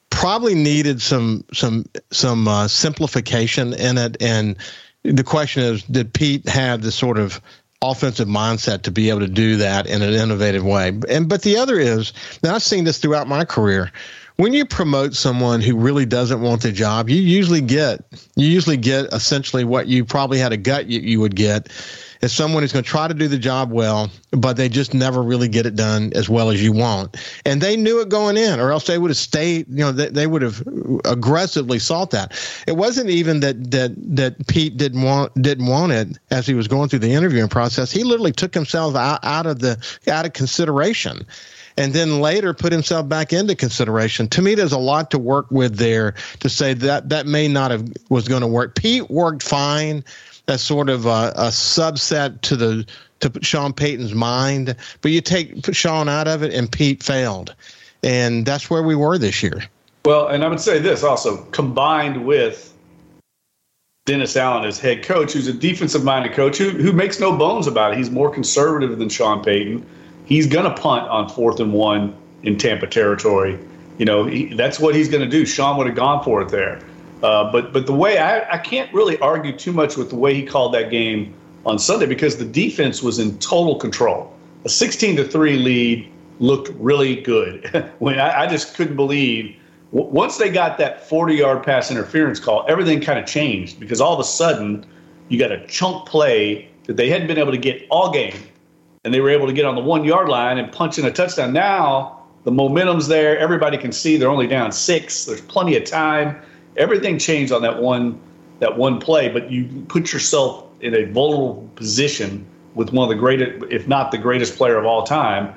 probably 0.09 0.55
needed 0.55 1.01
some 1.01 1.43
some 1.53 1.85
some 2.11 2.47
uh, 2.47 2.67
simplification 2.67 3.73
in 3.73 3.97
it. 3.97 4.21
And 4.21 4.55
the 5.03 5.23
question 5.23 5.63
is, 5.63 5.83
did 5.83 6.13
Pete 6.13 6.47
have 6.47 6.81
the 6.81 6.91
sort 6.91 7.17
of 7.17 7.41
offensive 7.81 8.27
mindset 8.27 8.83
to 8.83 8.91
be 8.91 9.09
able 9.09 9.19
to 9.19 9.27
do 9.27 9.57
that 9.57 9.87
in 9.87 10.01
an 10.01 10.13
innovative 10.13 10.65
way? 10.65 10.97
And 11.09 11.27
but 11.27 11.41
the 11.41 11.57
other 11.57 11.79
is, 11.79 12.13
now 12.43 12.55
I've 12.55 12.63
seen 12.63 12.85
this 12.85 12.97
throughout 12.97 13.27
my 13.27 13.45
career. 13.45 13.91
When 14.37 14.51
you 14.51 14.65
promote 14.65 15.15
someone 15.15 15.61
who 15.61 15.77
really 15.77 16.05
doesn't 16.05 16.41
want 16.41 16.61
the 16.61 16.71
job, 16.71 17.09
you 17.09 17.21
usually 17.21 17.61
get 17.61 18.03
you 18.35 18.47
usually 18.47 18.77
get 18.77 19.05
essentially 19.13 19.63
what 19.63 19.87
you 19.87 20.03
probably 20.03 20.39
had 20.39 20.51
a 20.51 20.57
gut 20.57 20.87
you, 20.87 20.99
you 20.99 21.21
would 21.21 21.35
get 21.35 21.71
is 22.21 22.33
someone 22.33 22.63
who's 22.63 22.73
going 22.73 22.83
to 22.83 22.89
try 22.89 23.07
to 23.07 23.13
do 23.13 23.27
the 23.27 23.37
job 23.37 23.71
well, 23.71 24.09
but 24.31 24.57
they 24.57 24.67
just 24.67 24.93
never 24.93 25.21
really 25.21 25.47
get 25.47 25.65
it 25.65 25.75
done 25.75 26.11
as 26.15 26.27
well 26.29 26.49
as 26.49 26.61
you 26.61 26.71
want. 26.71 27.17
And 27.45 27.61
they 27.61 27.77
knew 27.77 28.01
it 28.01 28.09
going 28.09 28.37
in, 28.37 28.59
or 28.59 28.71
else 28.71 28.87
they 28.87 28.97
would 28.97 29.11
have 29.11 29.17
stayed. 29.17 29.67
You 29.69 29.85
know, 29.85 29.91
they, 29.91 30.09
they 30.09 30.27
would 30.27 30.41
have 30.41 30.63
aggressively 31.05 31.79
sought 31.79 32.11
that. 32.11 32.33
It 32.67 32.75
wasn't 32.75 33.09
even 33.09 33.39
that 33.41 33.71
that 33.71 33.93
that 34.15 34.47
Pete 34.47 34.77
didn't 34.77 35.01
want 35.01 35.33
didn't 35.41 35.67
want 35.67 35.91
it 35.91 36.17
as 36.31 36.45
he 36.47 36.53
was 36.53 36.67
going 36.67 36.89
through 36.89 36.99
the 36.99 37.13
interviewing 37.13 37.49
process. 37.49 37.91
He 37.91 38.03
literally 38.03 38.33
took 38.33 38.53
himself 38.53 38.95
out, 38.95 39.19
out 39.23 39.45
of 39.45 39.59
the 39.59 39.77
out 40.07 40.25
of 40.25 40.33
consideration 40.33 41.25
and 41.77 41.93
then 41.93 42.21
later 42.21 42.53
put 42.53 42.71
himself 42.71 43.07
back 43.07 43.33
into 43.33 43.55
consideration. 43.55 44.27
To 44.29 44.41
me, 44.41 44.55
there's 44.55 44.71
a 44.71 44.77
lot 44.77 45.11
to 45.11 45.19
work 45.19 45.49
with 45.51 45.77
there 45.77 46.13
to 46.39 46.49
say 46.49 46.73
that 46.73 47.09
that 47.09 47.25
may 47.27 47.47
not 47.47 47.71
have 47.71 47.87
was 48.09 48.27
going 48.27 48.41
to 48.41 48.47
work. 48.47 48.75
Pete 48.75 49.09
worked 49.09 49.43
fine 49.43 50.03
as 50.47 50.61
sort 50.61 50.89
of 50.89 51.05
a, 51.05 51.33
a 51.35 51.47
subset 51.47 52.41
to 52.41 52.55
the 52.55 52.85
to 53.21 53.31
Sean 53.41 53.73
Payton's 53.73 54.13
mind. 54.13 54.75
But 55.01 55.11
you 55.11 55.21
take 55.21 55.73
Sean 55.73 56.09
out 56.09 56.27
of 56.27 56.43
it, 56.43 56.53
and 56.53 56.71
Pete 56.71 57.03
failed, 57.03 57.55
and 58.03 58.45
that's 58.45 58.69
where 58.69 58.83
we 58.83 58.95
were 58.95 59.17
this 59.17 59.41
year. 59.41 59.63
Well, 60.05 60.27
and 60.27 60.43
I 60.43 60.47
would 60.47 60.59
say 60.59 60.79
this 60.79 61.03
also 61.03 61.43
combined 61.45 62.25
with 62.25 62.73
Dennis 64.05 64.37
Allen 64.37 64.65
as 64.65 64.79
head 64.79 65.03
coach, 65.03 65.33
who's 65.33 65.47
a 65.47 65.53
defensive 65.53 66.03
minded 66.03 66.33
coach 66.33 66.57
who, 66.57 66.69
who 66.69 66.93
makes 66.93 67.19
no 67.19 67.35
bones 67.35 67.65
about 67.65 67.93
it. 67.93 67.97
He's 67.97 68.11
more 68.11 68.29
conservative 68.29 68.99
than 68.99 69.09
Sean 69.09 69.43
Payton. 69.43 69.83
He's 70.25 70.47
going 70.47 70.65
to 70.65 70.81
punt 70.81 71.07
on 71.09 71.29
fourth 71.29 71.59
and 71.59 71.73
one 71.73 72.15
in 72.43 72.57
Tampa 72.57 72.87
territory. 72.87 73.59
You 73.97 74.05
know, 74.05 74.25
he, 74.25 74.53
that's 74.53 74.79
what 74.79 74.95
he's 74.95 75.09
going 75.09 75.23
to 75.23 75.29
do. 75.29 75.45
Sean 75.45 75.77
would 75.77 75.87
have 75.87 75.95
gone 75.95 76.23
for 76.23 76.41
it 76.41 76.49
there. 76.49 76.81
Uh, 77.23 77.51
but 77.51 77.73
but 77.73 77.85
the 77.85 77.93
way 77.93 78.17
I, 78.17 78.53
I 78.53 78.57
can't 78.57 78.93
really 78.93 79.17
argue 79.19 79.55
too 79.55 79.71
much 79.71 79.97
with 79.97 80.09
the 80.09 80.15
way 80.15 80.33
he 80.33 80.43
called 80.43 80.73
that 80.73 80.91
game 80.91 81.33
on 81.65 81.79
Sunday 81.79 82.05
because 82.05 82.37
the 82.37 82.45
defense 82.45 83.01
was 83.01 83.19
in 83.19 83.37
total 83.39 83.77
control. 83.77 84.31
A 84.65 84.69
16 84.69 85.15
to 85.17 85.23
three 85.27 85.57
lead 85.57 86.11
looked 86.39 86.69
really 86.79 87.21
good. 87.21 87.65
when 87.99 88.19
I, 88.19 88.41
I, 88.41 88.47
just 88.47 88.75
couldn't 88.75 88.95
believe 88.95 89.55
w- 89.91 90.11
once 90.11 90.37
they 90.37 90.49
got 90.49 90.77
that 90.77 91.07
40 91.07 91.35
yard 91.35 91.63
pass 91.63 91.89
interference 91.89 92.39
call, 92.39 92.65
everything 92.67 92.99
kind 93.01 93.17
of 93.17 93.25
changed 93.25 93.79
because 93.79 94.01
all 94.01 94.13
of 94.13 94.19
a 94.19 94.23
sudden 94.23 94.85
you 95.29 95.39
got 95.39 95.51
a 95.51 95.65
chunk 95.67 96.07
play 96.07 96.69
that 96.85 96.97
they 96.97 97.09
hadn't 97.09 97.27
been 97.27 97.37
able 97.37 97.51
to 97.51 97.57
get 97.57 97.87
all 97.89 98.11
game, 98.11 98.37
and 99.05 99.13
they 99.13 99.21
were 99.21 99.29
able 99.29 99.47
to 99.47 99.53
get 99.53 99.63
on 99.63 99.75
the 99.75 99.81
one 99.81 100.03
yard 100.03 100.27
line 100.27 100.57
and 100.57 100.69
punch 100.73 100.99
in 100.99 101.05
a 101.05 101.11
touchdown. 101.11 101.53
Now 101.53 102.23
the 102.43 102.51
momentum's 102.51 103.07
there. 103.07 103.37
Everybody 103.37 103.77
can 103.77 103.93
see 103.93 104.17
they're 104.17 104.29
only 104.29 104.47
down 104.47 104.73
six. 104.73 105.23
There's 105.23 105.39
plenty 105.39 105.77
of 105.77 105.85
time 105.85 106.41
everything 106.77 107.17
changed 107.17 107.51
on 107.51 107.61
that 107.61 107.81
one 107.81 108.19
that 108.59 108.77
one 108.77 108.99
play, 108.99 109.27
but 109.27 109.51
you 109.51 109.85
put 109.89 110.13
yourself 110.13 110.63
in 110.79 110.95
a 110.95 111.03
vulnerable 111.03 111.69
position 111.75 112.45
with 112.73 112.93
one 112.93 113.03
of 113.03 113.09
the 113.09 113.19
greatest, 113.19 113.65
if 113.69 113.85
not 113.85 114.11
the 114.11 114.17
greatest 114.17 114.55
player 114.55 114.77
of 114.77 114.85
all 114.85 115.03
time, 115.03 115.53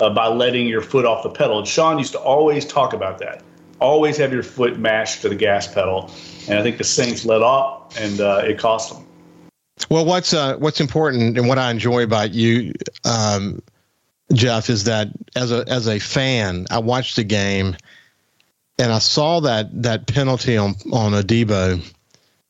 uh, 0.00 0.10
by 0.10 0.26
letting 0.26 0.66
your 0.66 0.82
foot 0.82 1.06
off 1.06 1.22
the 1.22 1.30
pedal. 1.30 1.58
And 1.58 1.66
Sean 1.66 1.98
used 1.98 2.12
to 2.12 2.18
always 2.18 2.66
talk 2.66 2.92
about 2.92 3.18
that. 3.18 3.42
Always 3.80 4.18
have 4.18 4.32
your 4.32 4.42
foot 4.42 4.78
mashed 4.78 5.22
to 5.22 5.30
the 5.30 5.34
gas 5.34 5.66
pedal, 5.72 6.10
and 6.48 6.58
I 6.58 6.62
think 6.62 6.76
the 6.76 6.84
Saints 6.84 7.24
let 7.24 7.42
off, 7.42 7.98
and 7.98 8.20
uh, 8.20 8.42
it 8.44 8.58
cost 8.58 8.92
them. 8.92 9.06
Well, 9.90 10.04
what's 10.04 10.32
uh, 10.32 10.56
what's 10.56 10.80
important 10.80 11.36
and 11.36 11.48
what 11.48 11.58
I 11.58 11.70
enjoy 11.70 12.04
about 12.04 12.32
you, 12.32 12.72
um, 13.04 13.60
Jeff, 14.32 14.70
is 14.70 14.84
that 14.84 15.08
as 15.34 15.52
a 15.52 15.64
as 15.68 15.88
a 15.88 15.98
fan, 15.98 16.66
I 16.70 16.78
watched 16.78 17.16
the 17.16 17.24
game 17.24 17.76
and 18.78 18.92
I 18.92 18.98
saw 18.98 19.40
that 19.40 19.82
that 19.82 20.06
penalty 20.06 20.56
on 20.56 20.74
on 20.92 21.12
Adebo, 21.12 21.80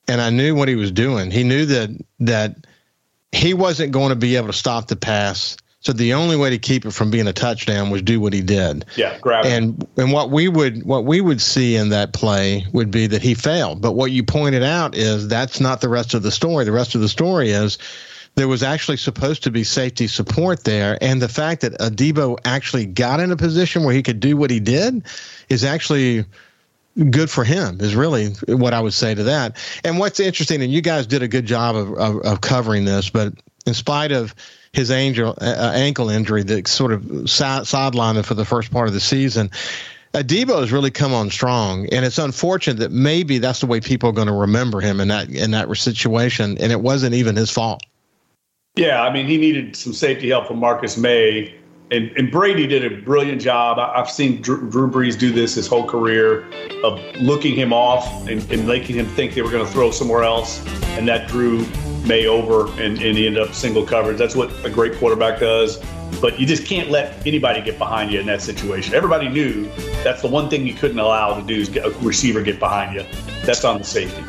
and 0.08 0.20
I 0.20 0.30
knew 0.30 0.54
what 0.54 0.68
he 0.68 0.74
was 0.74 0.90
doing. 0.90 1.30
He 1.30 1.44
knew 1.44 1.66
that 1.66 1.90
that 2.20 2.66
he 3.32 3.54
wasn't 3.54 3.92
going 3.92 4.10
to 4.10 4.16
be 4.16 4.36
able 4.36 4.48
to 4.48 4.52
stop 4.52 4.88
the 4.88 4.96
pass. 4.96 5.56
So 5.84 5.92
the 5.92 6.14
only 6.14 6.36
way 6.36 6.48
to 6.50 6.58
keep 6.58 6.86
it 6.86 6.92
from 6.92 7.10
being 7.10 7.26
a 7.26 7.32
touchdown 7.34 7.90
was 7.90 8.00
do 8.00 8.18
what 8.18 8.32
he 8.32 8.40
did. 8.40 8.86
Yeah, 8.96 9.18
grab 9.18 9.44
it. 9.44 9.52
and 9.52 9.86
and 9.98 10.12
what 10.12 10.30
we 10.30 10.48
would 10.48 10.82
what 10.84 11.04
we 11.04 11.20
would 11.20 11.42
see 11.42 11.76
in 11.76 11.90
that 11.90 12.14
play 12.14 12.66
would 12.72 12.90
be 12.90 13.06
that 13.08 13.20
he 13.20 13.34
failed. 13.34 13.82
But 13.82 13.92
what 13.92 14.10
you 14.10 14.24
pointed 14.24 14.62
out 14.62 14.94
is 14.94 15.28
that's 15.28 15.60
not 15.60 15.82
the 15.82 15.90
rest 15.90 16.14
of 16.14 16.22
the 16.22 16.30
story. 16.30 16.64
The 16.64 16.72
rest 16.72 16.94
of 16.94 17.02
the 17.02 17.08
story 17.08 17.50
is 17.50 17.76
there 18.34 18.48
was 18.48 18.62
actually 18.62 18.96
supposed 18.96 19.42
to 19.42 19.50
be 19.50 19.62
safety 19.62 20.06
support 20.06 20.64
there, 20.64 20.96
and 21.02 21.20
the 21.20 21.28
fact 21.28 21.60
that 21.60 21.78
Adebo 21.78 22.38
actually 22.46 22.86
got 22.86 23.20
in 23.20 23.30
a 23.30 23.36
position 23.36 23.84
where 23.84 23.94
he 23.94 24.02
could 24.02 24.20
do 24.20 24.38
what 24.38 24.50
he 24.50 24.60
did 24.60 25.04
is 25.50 25.64
actually 25.64 26.24
good 27.10 27.28
for 27.28 27.44
him 27.44 27.80
is 27.80 27.94
really 27.94 28.28
what 28.46 28.72
I 28.72 28.80
would 28.80 28.94
say 28.94 29.14
to 29.14 29.24
that. 29.24 29.56
And 29.84 29.98
what's 29.98 30.18
interesting, 30.18 30.62
and 30.62 30.72
you 30.72 30.80
guys 30.80 31.06
did 31.06 31.22
a 31.22 31.28
good 31.28 31.44
job 31.44 31.76
of, 31.76 31.92
of, 31.94 32.16
of 32.22 32.40
covering 32.40 32.84
this, 32.84 33.10
but 33.10 33.34
in 33.66 33.74
spite 33.74 34.12
of 34.12 34.34
his 34.74 34.90
angel, 34.90 35.34
uh, 35.40 35.72
ankle 35.74 36.10
injury 36.10 36.42
that 36.42 36.68
sort 36.68 36.92
of 36.92 37.02
sidelined 37.02 38.16
him 38.16 38.22
for 38.22 38.34
the 38.34 38.44
first 38.44 38.70
part 38.70 38.88
of 38.88 38.94
the 38.94 39.00
season, 39.00 39.50
Adebo 40.14 40.60
has 40.60 40.70
really 40.70 40.90
come 40.90 41.12
on 41.12 41.30
strong, 41.30 41.88
and 41.90 42.04
it's 42.04 42.18
unfortunate 42.18 42.78
that 42.78 42.92
maybe 42.92 43.38
that's 43.38 43.60
the 43.60 43.66
way 43.66 43.80
people 43.80 44.08
are 44.08 44.12
going 44.12 44.28
to 44.28 44.32
remember 44.32 44.80
him 44.80 45.00
in 45.00 45.08
that 45.08 45.28
in 45.28 45.50
that 45.52 45.74
situation, 45.76 46.56
and 46.58 46.70
it 46.70 46.80
wasn't 46.80 47.14
even 47.14 47.34
his 47.34 47.50
fault. 47.50 47.82
Yeah, 48.76 49.02
I 49.02 49.12
mean, 49.12 49.26
he 49.26 49.38
needed 49.38 49.76
some 49.76 49.92
safety 49.92 50.28
help 50.28 50.46
from 50.46 50.58
Marcus 50.58 50.96
Maye 50.96 51.54
and, 51.90 52.10
and 52.16 52.30
Brady 52.30 52.66
did 52.66 52.84
a 52.84 53.02
brilliant 53.02 53.40
job. 53.40 53.78
I, 53.78 53.98
have 53.98 54.10
seen 54.10 54.40
Drew, 54.40 54.68
Drew, 54.70 54.90
Brees 54.90 55.18
do 55.18 55.30
this 55.32 55.54
his 55.54 55.66
whole 55.66 55.86
career 55.86 56.50
of 56.82 57.00
looking 57.20 57.54
him 57.54 57.72
off 57.72 58.06
and, 58.28 58.42
and 58.50 58.66
making 58.66 58.96
him 58.96 59.06
think 59.06 59.34
they 59.34 59.42
were 59.42 59.50
going 59.50 59.64
to 59.64 59.70
throw 59.70 59.90
somewhere 59.90 60.22
else, 60.22 60.64
and 60.96 61.06
that 61.08 61.28
drew 61.28 61.66
Maye 62.06 62.26
over, 62.26 62.68
and, 62.82 63.00
and 63.00 63.16
he 63.16 63.26
ended 63.26 63.42
up 63.42 63.54
single 63.54 63.84
coverage. 63.84 64.18
That's 64.18 64.34
what 64.36 64.50
a 64.64 64.70
great 64.70 64.94
quarterback 64.94 65.40
does. 65.40 65.82
But 66.20 66.38
you 66.38 66.46
just 66.46 66.66
can't 66.66 66.90
let 66.90 67.26
anybody 67.26 67.60
get 67.60 67.78
behind 67.78 68.12
you 68.12 68.20
in 68.20 68.26
that 68.26 68.40
situation. 68.40 68.94
Everybody 68.94 69.28
knew 69.28 69.68
that's 70.02 70.22
the 70.22 70.28
one 70.28 70.48
thing 70.48 70.66
you 70.66 70.74
couldn't 70.74 70.98
allow 70.98 71.38
to 71.38 71.46
do 71.46 71.60
is 71.60 71.68
get 71.68 71.84
a 71.84 71.90
receiver 72.00 72.42
get 72.42 72.58
behind 72.58 72.94
you. 72.94 73.04
That's 73.44 73.64
on 73.64 73.78
the 73.78 73.84
safety. 73.84 74.22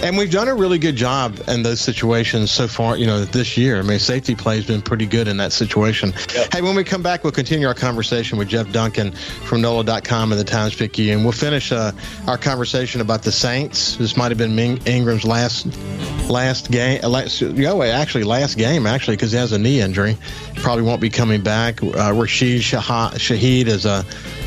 And 0.00 0.16
we've 0.16 0.30
done 0.30 0.46
a 0.46 0.54
really 0.54 0.78
good 0.78 0.94
job 0.94 1.40
in 1.48 1.64
those 1.64 1.80
situations 1.80 2.52
so 2.52 2.68
far, 2.68 2.96
you 2.96 3.04
know, 3.04 3.24
this 3.24 3.56
year. 3.56 3.80
I 3.80 3.82
mean, 3.82 3.98
safety 3.98 4.36
play 4.36 4.54
has 4.56 4.64
been 4.64 4.80
pretty 4.80 5.06
good 5.06 5.26
in 5.26 5.38
that 5.38 5.52
situation. 5.52 6.14
Yep. 6.34 6.54
Hey, 6.54 6.62
when 6.62 6.76
we 6.76 6.84
come 6.84 7.02
back, 7.02 7.24
we'll 7.24 7.32
continue 7.32 7.66
our 7.66 7.74
conversation 7.74 8.38
with 8.38 8.46
Jeff 8.48 8.70
Duncan 8.70 9.10
from 9.10 9.60
NOLA.com 9.60 10.30
and 10.30 10.40
the 10.40 10.44
Times 10.44 10.76
Picayune. 10.76 11.16
And 11.16 11.24
we'll 11.24 11.32
finish 11.32 11.72
uh, 11.72 11.90
our 12.28 12.38
conversation 12.38 13.00
about 13.00 13.24
the 13.24 13.32
Saints. 13.32 13.96
This 13.96 14.16
might 14.16 14.30
have 14.30 14.38
been 14.38 14.54
Ming- 14.54 14.80
Ingram's 14.86 15.24
last 15.24 15.66
last 16.30 16.70
game. 16.70 17.00
Uh, 17.02 17.08
last, 17.08 17.42
actually, 17.42 18.24
last 18.24 18.56
game, 18.56 18.86
actually, 18.86 19.16
because 19.16 19.32
he 19.32 19.38
has 19.38 19.50
a 19.50 19.58
knee 19.58 19.80
injury. 19.80 20.16
Probably 20.56 20.84
won't 20.84 21.00
be 21.00 21.10
coming 21.10 21.42
back. 21.42 21.82
Uh, 21.82 22.12
Rashid 22.14 22.60
Shaheed 22.60 23.66
is 23.66 23.84
a 23.84 24.04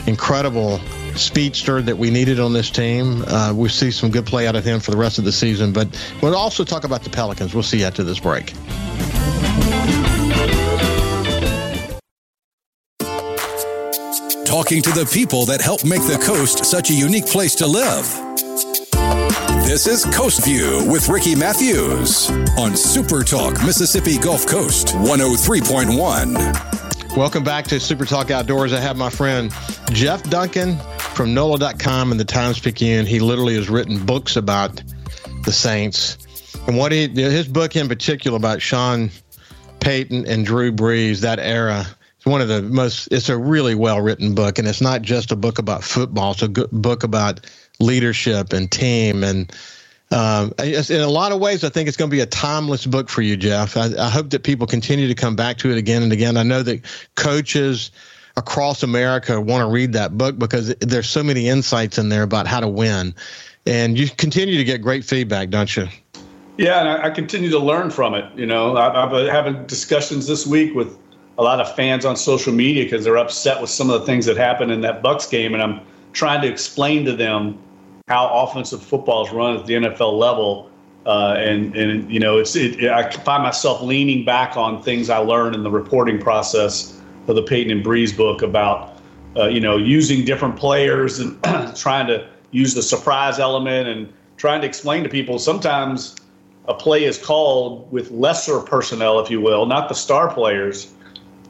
incredible 0.08 0.80
speedster 1.18 1.82
that 1.82 1.98
we 1.98 2.10
needed 2.10 2.40
on 2.40 2.54
this 2.54 2.70
team. 2.70 3.24
Uh, 3.28 3.54
we 3.56 3.70
see 3.70 3.92
some 3.92 4.10
good 4.10 4.26
play 4.26 4.48
out 4.48 4.56
of 4.56 4.64
him 4.64 4.80
for 4.80 4.92
the 4.92 4.98
rest 4.98 5.18
of 5.18 5.26
the 5.26 5.32
season, 5.32 5.74
but 5.74 5.88
we'll 6.22 6.36
also 6.36 6.64
talk 6.64 6.84
about 6.84 7.04
the 7.04 7.10
Pelicans. 7.10 7.54
We'll 7.54 7.64
see 7.64 7.84
after 7.84 8.04
this 8.04 8.20
break. 8.20 8.54
Talking 14.46 14.82
to 14.82 14.92
the 14.92 15.10
people 15.14 15.46
that 15.46 15.62
help 15.62 15.86
make 15.86 16.02
the 16.02 16.22
coast 16.22 16.66
such 16.66 16.90
a 16.90 16.94
unique 16.94 17.26
place 17.26 17.56
to 17.56 17.66
live. 17.66 18.06
This 19.66 19.88
is 19.88 20.04
Coast 20.14 20.44
View 20.44 20.86
with 20.92 21.08
Ricky 21.08 21.36
Mathews 21.36 22.30
on 22.58 22.76
Super 22.76 23.24
Talk 23.24 23.54
Mississippi 23.64 24.18
Gulf 24.18 24.46
Coast 24.46 24.90
103.1. 24.90 27.16
Welcome 27.16 27.44
back 27.44 27.66
to 27.68 27.80
Super 27.80 28.04
Talk 28.04 28.32
Outdoors. 28.32 28.74
I 28.74 28.82
have 28.82 28.98
my 28.98 29.10
friend 29.10 29.54
Jeff 29.92 30.22
Duncan 30.30 30.78
from 31.16 31.34
NOLA.com 31.34 32.12
and 32.12 32.20
the 32.20 32.26
Times 32.26 32.60
Picayune. 32.60 33.06
He 33.06 33.20
literally 33.20 33.56
has 33.56 33.70
written 33.70 34.06
books 34.06 34.36
about 34.36 34.82
the 35.44 35.52
Saints. 35.52 36.18
And 36.68 36.78
what 36.78 36.92
he, 36.92 37.08
his 37.08 37.48
book 37.48 37.76
in 37.76 37.88
particular 37.88 38.38
about 38.38 38.62
Sean 38.62 39.12
Payton 39.80 40.26
and 40.26 40.46
Drew 40.46 40.72
Brees, 40.72 41.22
that 41.22 41.40
era, 41.40 41.86
it's 42.16 42.26
one 42.26 42.42
of 42.42 42.48
the 42.48 42.62
most, 42.62 43.08
it's 43.12 43.30
a 43.30 43.38
really 43.38 43.76
well 43.76 44.02
written 44.02 44.36
book. 44.36 44.60
And 44.60 44.68
it's 44.68 44.82
not 44.82 45.02
just 45.02 45.32
a 45.32 45.36
book 45.36 45.60
about 45.60 45.84
football, 45.84 46.32
it's 46.32 46.42
a 46.42 46.50
book 46.50 47.04
about 47.04 47.46
leadership 47.80 48.54
and 48.54 48.72
team 48.72 49.24
and 49.24 49.52
um, 50.12 50.54
in 50.60 51.00
a 51.00 51.08
lot 51.08 51.32
of 51.32 51.40
ways, 51.40 51.64
I 51.64 51.70
think 51.70 51.88
it's 51.88 51.96
going 51.96 52.12
to 52.12 52.16
be 52.16 52.20
a 52.20 52.26
timeless 52.26 52.86
book 52.86 53.08
for 53.08 53.22
you, 53.22 53.38
Jeff. 53.38 53.78
I, 53.78 53.92
I, 53.98 54.10
hope 54.10 54.32
that 54.32 54.44
people 54.44 54.68
continue 54.68 55.08
to 55.08 55.16
come 55.16 55.38
back 55.38 55.58
to 55.60 55.72
it 55.72 55.78
again 55.78 56.04
and 56.04 56.12
again. 56.12 56.36
I 56.36 56.44
know 56.44 56.62
that 56.64 56.82
coaches 57.16 57.92
across 58.42 58.82
America 58.82 59.40
want 59.40 59.62
to 59.62 59.72
read 59.72 59.94
that 59.94 60.18
book 60.18 60.40
because 60.40 60.76
there's 60.80 61.08
so 61.08 61.24
many 61.24 61.48
insights 61.48 62.00
in 62.00 62.10
there 62.10 62.24
about 62.24 62.48
how 62.48 62.60
to 62.60 62.68
win. 62.68 63.14
And 63.68 63.98
you 63.98 64.10
continue 64.10 64.58
to 64.58 64.64
get 64.64 64.82
great 64.82 65.06
feedback, 65.06 65.50
don't 65.50 65.76
you? 65.78 65.88
Yeah, 66.58 66.80
and 66.80 66.90
I, 66.90 67.08
I 67.08 67.10
continue 67.12 67.52
to 67.52 67.60
learn 67.60 67.92
from 67.92 68.16
it. 68.16 68.26
You 68.36 68.48
know, 68.48 68.76
I, 68.76 69.04
I've 69.04 69.12
been 69.12 69.28
having 69.28 69.66
discussions 69.68 70.26
this 70.26 70.48
week 70.48 70.74
with 70.74 70.98
a 71.38 71.44
lot 71.44 71.60
of 71.60 71.74
fans 71.76 72.04
on 72.04 72.16
social 72.16 72.52
media 72.52 72.84
because 72.84 73.06
they're 73.06 73.18
upset 73.18 73.62
with 73.62 73.70
some 73.70 73.90
of 73.90 74.00
the 74.00 74.06
things 74.06 74.26
that 74.26 74.38
happened 74.38 74.72
in 74.72 74.82
that 74.82 75.04
Bucs 75.04 75.30
game, 75.30 75.54
and 75.54 75.62
I'm 75.62 75.82
trying 76.14 76.42
to 76.42 76.48
explain 76.48 77.06
to 77.06 77.16
them 77.16 77.60
how 78.08 78.28
offensive 78.28 78.82
football 78.82 79.26
is 79.26 79.32
run 79.32 79.56
at 79.56 79.66
the 79.68 79.76
NFL 79.76 80.18
level. 80.18 80.70
Uh, 81.06 81.36
and 81.38 81.76
and 81.76 82.12
you 82.12 82.20
know, 82.20 82.38
it's 82.38 82.56
it, 82.56 82.80
it, 82.80 82.92
I 82.92 83.10
find 83.10 83.44
myself 83.44 83.82
leaning 83.82 84.26
back 84.26 84.58
on 84.58 84.82
things 84.82 85.10
I 85.10 85.18
learned 85.18 85.56
in 85.56 85.64
the 85.64 85.72
reporting 85.72 86.20
process 86.20 87.01
of 87.28 87.36
the 87.36 87.44
Payton 87.44 87.72
and 87.72 87.86
Brees 87.86 88.16
book 88.16 88.42
about 88.42 88.98
uh, 89.38 89.48
you 89.48 89.60
know 89.60 89.78
using 89.78 90.26
different 90.26 90.56
players 90.56 91.20
and 91.20 91.42
trying 91.76 92.08
to 92.08 92.28
use 92.52 92.74
the 92.74 92.84
surprise 92.84 93.40
element 93.40 93.88
and 93.88 94.12
trying 94.38 94.62
to 94.62 94.68
explain 94.68 95.04
to 95.04 95.10
people 95.10 95.40
sometimes 95.40 96.16
a 96.68 96.74
play 96.74 97.04
is 97.06 97.18
called 97.18 97.92
with 97.92 98.12
lesser 98.12 98.60
personnel, 98.60 99.20
if 99.20 99.30
you 99.30 99.42
will, 99.42 99.66
not 99.66 99.90
the 99.90 99.96
star 99.96 100.34
players, 100.34 100.94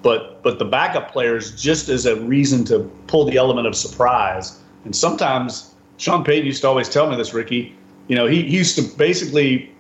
but 0.02 0.42
but 0.44 0.60
the 0.60 0.66
backup 0.66 1.12
players, 1.12 1.62
just 1.62 1.90
as 1.90 2.06
a 2.06 2.16
reason 2.22 2.64
to 2.66 2.80
pull 3.08 3.26
the 3.26 3.38
element 3.38 3.68
of 3.68 3.76
surprise. 3.76 4.60
And 4.86 4.96
sometimes 4.96 5.76
Sean 5.98 6.24
Payton 6.24 6.46
used 6.46 6.62
to 6.62 6.68
always 6.68 6.90
tell 6.90 7.10
me 7.10 7.16
this, 7.16 7.34
Ricky. 7.34 7.76
You 8.08 8.16
know, 8.16 8.26
he, 8.26 8.42
he 8.44 8.58
used 8.58 8.76
to 8.78 8.82
basically 8.98 9.72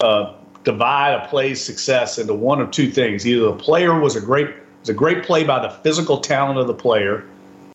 uh, 0.00 0.34
divide 0.64 1.14
a 1.14 1.26
play's 1.28 1.62
success 1.62 2.18
into 2.18 2.34
one 2.34 2.60
of 2.60 2.70
two 2.70 2.90
things. 2.90 3.26
Either 3.26 3.46
the 3.46 3.54
player 3.54 3.98
was 3.98 4.14
a 4.14 4.20
great 4.20 4.50
was 4.82 4.88
a 4.88 4.94
great 4.94 5.22
play 5.22 5.44
by 5.44 5.60
the 5.60 5.70
physical 5.70 6.18
talent 6.18 6.58
of 6.58 6.66
the 6.66 6.74
player, 6.74 7.24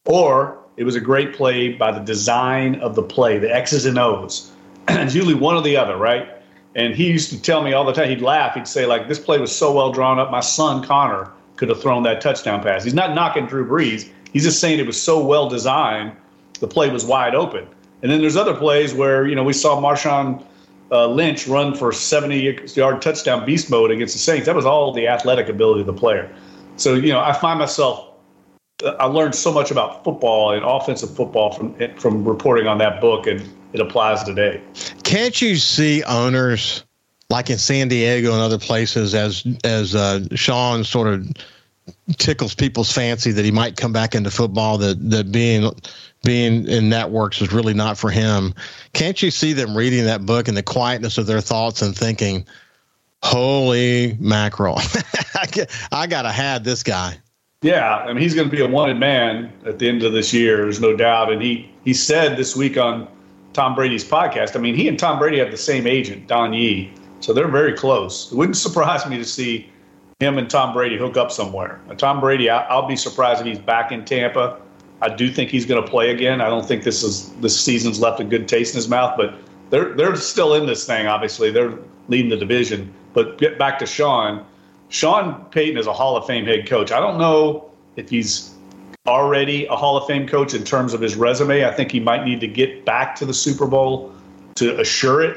or 0.06 0.60
it 0.76 0.84
was 0.84 0.96
a 0.96 1.00
great 1.00 1.34
play 1.34 1.70
by 1.70 1.92
the 1.92 2.02
design 2.02 2.76
of 2.82 2.96
the 2.96 3.02
play, 3.02 3.38
the 3.40 3.54
X's 3.54 3.86
and 3.86 3.98
O's. 3.98 4.52
it's 4.90 5.16
usually 5.16 5.34
one 5.34 5.56
or 5.56 5.62
the 5.62 5.78
other, 5.78 5.96
right? 5.96 6.30
And 6.76 6.94
he 6.94 7.08
used 7.08 7.30
to 7.30 7.42
tell 7.42 7.64
me 7.64 7.72
all 7.72 7.86
the 7.86 7.94
time, 7.94 8.10
he'd 8.10 8.22
laugh, 8.22 8.56
he'd 8.56 8.68
say, 8.68 8.86
like, 8.86 9.08
this 9.08 9.20
play 9.20 9.40
was 9.40 9.56
so 9.56 9.74
well 9.74 9.92
drawn 9.92 10.20
up, 10.20 10.32
my 10.32 10.42
son 10.42 10.84
Connor 10.84 11.32
could 11.56 11.70
have 11.70 11.82
thrown 11.82 12.04
that 12.04 12.20
touchdown 12.20 12.62
pass. 12.62 12.84
He's 12.84 12.94
not 12.94 13.16
knocking 13.16 13.48
Drew 13.48 13.68
Brees. 13.68 14.10
He's 14.34 14.44
just 14.44 14.60
saying 14.60 14.78
it 14.78 14.86
was 14.86 15.02
so 15.02 15.26
well 15.26 15.50
designed, 15.50 16.12
the 16.60 16.68
play 16.68 16.90
was 16.90 17.06
wide 17.06 17.36
open. 17.36 17.66
And 18.02 18.12
then 18.12 18.20
there's 18.20 18.36
other 18.36 18.54
plays 18.54 18.94
where, 18.94 19.26
you 19.26 19.34
know, 19.34 19.44
we 19.44 19.54
saw 19.54 19.82
Marshawn 19.82 20.44
uh, 20.92 21.08
Lynch 21.08 21.48
run 21.48 21.74
for 21.74 21.92
70 21.92 22.74
yard 22.76 23.02
touchdown 23.02 23.46
beast 23.46 23.70
mode 23.70 23.92
against 23.92 24.14
the 24.14 24.20
Saints. 24.20 24.46
That 24.46 24.56
was 24.56 24.66
all 24.66 24.94
the 24.94 25.08
athletic 25.08 25.50
ability 25.50 25.82
of 25.82 25.88
the 25.88 25.94
player. 25.94 26.34
So, 26.78 26.94
you 26.94 27.12
know, 27.12 27.20
I 27.20 27.34
find 27.34 27.60
myself, 27.60 28.08
I 29.00 29.06
learned 29.06 29.36
so 29.36 29.52
much 29.52 29.72
about 29.72 30.04
football 30.04 30.52
and 30.52 30.64
offensive 30.64 31.14
football 31.14 31.52
from, 31.52 31.76
from 31.98 32.24
reporting 32.24 32.68
on 32.68 32.78
that 32.78 33.02
book, 33.02 33.28
and 33.28 33.42
it 33.74 33.82
applies 33.82 34.24
today. 34.24 34.62
Can't 35.04 35.42
you 35.42 35.56
see 35.56 36.04
owners 36.04 36.84
like 37.30 37.50
in 37.50 37.58
San 37.58 37.88
Diego 37.90 38.32
and 38.32 38.42
other 38.42 38.60
places 38.60 39.14
as, 39.14 39.46
as 39.64 39.96
uh, 39.96 40.24
Sean 40.36 40.84
sort 40.84 41.08
of 41.08 41.28
tickles 42.18 42.54
people's 42.54 42.92
fancy 42.92 43.32
that 43.32 43.44
he 43.44 43.52
might 43.52 43.78
come 43.78 43.92
back 43.92 44.16
into 44.16 44.30
football, 44.30 44.78
that, 44.78 45.10
that 45.10 45.32
being 45.32 45.72
being 46.24 46.68
in 46.68 46.90
networks 46.90 47.42
is 47.42 47.54
really 47.54 47.74
not 47.74 47.98
for 47.98 48.10
him. 48.10 48.54
Can't 48.94 49.22
you 49.22 49.32
see 49.32 49.54
them 49.54 49.78
reading 49.78 50.04
that 50.06 50.26
book 50.26 50.48
and 50.48 50.58
the 50.58 50.64
quietness 50.64 51.18
of 51.18 51.26
their 51.26 51.42
thoughts 51.42 51.82
and 51.82 51.96
thinking, 51.96 52.46
holy 53.24 54.18
mackerel, 54.20 54.76
I 55.92 56.08
got 56.08 56.24
to 56.24 56.32
have 56.32 56.64
this 56.64 56.84
guy. 56.84 57.18
Yeah, 57.62 57.98
I 57.98 58.08
mean 58.08 58.18
he's 58.18 58.36
going 58.36 58.50
to 58.50 58.56
be 58.56 58.62
a 58.62 58.68
wanted 58.68 58.98
man 58.98 59.52
at 59.66 59.80
the 59.80 59.90
end 59.90 60.04
of 60.04 60.14
this 60.14 60.32
year. 60.32 60.58
There's 60.58 60.80
no 60.80 60.96
doubt. 60.96 61.32
And 61.32 61.42
he 61.42 61.70
he 61.84 61.94
said 61.94 62.38
this 62.38 62.56
week 62.56 62.78
on 62.78 63.08
Tom 63.54 63.74
Brady's 63.74 64.06
podcast. 64.06 64.56
I 64.56 64.60
mean, 64.60 64.76
he 64.76 64.88
and 64.88 65.00
Tom 65.00 65.18
Brady 65.18 65.40
have 65.40 65.50
the 65.50 65.58
same 65.58 65.88
agent, 65.88 66.28
Don 66.28 66.54
Yee, 66.54 66.94
so 67.20 67.34
they're 67.34 67.48
very 67.48 67.74
close. 67.74 68.32
It 68.32 68.36
wouldn't 68.36 68.58
surprise 68.58 69.08
me 69.08 69.18
to 69.18 69.26
see 69.26 69.70
him 70.20 70.38
and 70.38 70.50
Tom 70.50 70.74
Brady 70.74 70.98
hook 70.98 71.18
up 71.18 71.32
somewhere. 71.32 71.80
Tom 71.98 72.20
Brady, 72.20 72.50
I, 72.50 72.76
will 72.76 72.88
be 72.88 72.96
surprised 72.96 73.42
if 73.42 73.48
he's 73.48 73.60
back 73.60 73.92
in 73.92 74.06
Tampa 74.06 74.60
I 75.02 75.10
do 75.10 75.30
think 75.30 75.52
he's 75.52 75.66
going 75.66 75.84
to 75.84 75.90
play 75.90 76.12
again. 76.12 76.42
I 76.42 76.50
don't 76.50 76.66
think 76.66 76.84
this 76.84 77.04
is 77.04 77.32
this 77.36 77.60
season's 77.60 78.00
left 78.00 78.20
a 78.20 78.24
good 78.24 78.48
taste 78.48 78.74
in 78.74 78.78
his 78.78 78.90
mouth, 78.90 79.16
but 79.18 79.36
they're 79.70 79.94
they're 79.94 80.16
still 80.16 80.56
in 80.56 80.66
this 80.66 80.86
thing. 80.86 81.08
Obviously, 81.08 81.52
they're 81.52 81.78
leading 82.08 82.30
the 82.30 82.38
division. 82.38 82.94
But 83.18 83.40
get 83.40 83.58
back 83.58 83.80
to 83.80 83.88
Sean. 83.88 84.46
Sean 84.90 85.44
Payton 85.46 85.76
is 85.80 85.88
a 85.88 85.92
Hall 85.92 86.16
of 86.16 86.28
Fame 86.28 86.46
head 86.46 86.70
coach. 86.70 86.92
I 86.92 87.00
don't 87.00 87.18
know 87.18 87.68
if 87.96 88.12
he's 88.12 88.54
already 89.08 89.66
a 89.66 89.76
Hall 89.76 89.98
of 89.98 90.06
Fame 90.06 90.28
coach 90.28 90.54
in 90.54 90.64
terms 90.64 90.94
of 90.94 91.02
his 91.02 91.16
resume. 91.16 91.66
I 91.66 91.72
think 91.72 91.92
he 91.92 92.00
might 92.00 92.26
need 92.26 92.40
to 92.42 92.48
get 92.48 92.86
back 92.86 93.16
to 93.16 93.26
the 93.26 93.34
Super 93.34 93.66
Bowl 93.66 94.14
to 94.58 94.80
assure 94.80 95.24
it. 95.24 95.36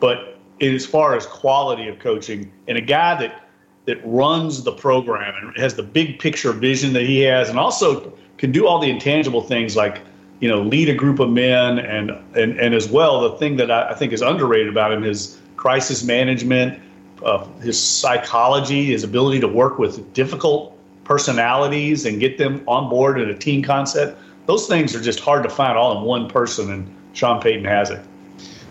But 0.00 0.36
as 0.60 0.84
far 0.84 1.14
as 1.14 1.24
quality 1.26 1.86
of 1.86 2.00
coaching, 2.00 2.50
and 2.66 2.76
a 2.76 2.80
guy 2.80 3.14
that 3.20 3.48
that 3.84 4.00
runs 4.04 4.64
the 4.64 4.72
program 4.72 5.32
and 5.40 5.56
has 5.56 5.76
the 5.76 5.84
big 5.84 6.18
picture 6.18 6.50
vision 6.50 6.92
that 6.94 7.04
he 7.04 7.20
has, 7.20 7.48
and 7.48 7.56
also 7.56 8.12
can 8.36 8.50
do 8.50 8.66
all 8.66 8.80
the 8.80 8.90
intangible 8.90 9.42
things 9.42 9.76
like 9.76 10.00
you 10.40 10.48
know 10.48 10.60
lead 10.60 10.88
a 10.88 10.94
group 10.94 11.20
of 11.20 11.30
men, 11.30 11.78
and 11.78 12.10
and 12.34 12.58
and 12.58 12.74
as 12.74 12.88
well 12.88 13.20
the 13.20 13.38
thing 13.38 13.58
that 13.58 13.70
I, 13.70 13.90
I 13.90 13.94
think 13.94 14.12
is 14.12 14.22
underrated 14.22 14.70
about 14.70 14.92
him 14.92 15.04
is 15.04 15.38
crisis 15.54 16.02
management, 16.02 16.82
uh, 17.24 17.44
his 17.60 17.82
psychology, 17.82 18.86
his 18.86 19.04
ability 19.04 19.40
to 19.40 19.48
work 19.48 19.78
with 19.78 20.12
difficult 20.12 20.76
personalities 21.04 22.04
and 22.04 22.20
get 22.20 22.38
them 22.38 22.62
on 22.66 22.88
board 22.88 23.20
in 23.20 23.28
a 23.28 23.36
team 23.36 23.62
concept. 23.62 24.20
Those 24.46 24.66
things 24.66 24.94
are 24.94 25.00
just 25.00 25.20
hard 25.20 25.42
to 25.44 25.50
find 25.50 25.76
all 25.76 25.98
in 25.98 26.04
one 26.04 26.28
person, 26.28 26.70
and 26.70 26.94
Sean 27.12 27.40
Payton 27.40 27.64
has 27.64 27.90
it. 27.90 28.00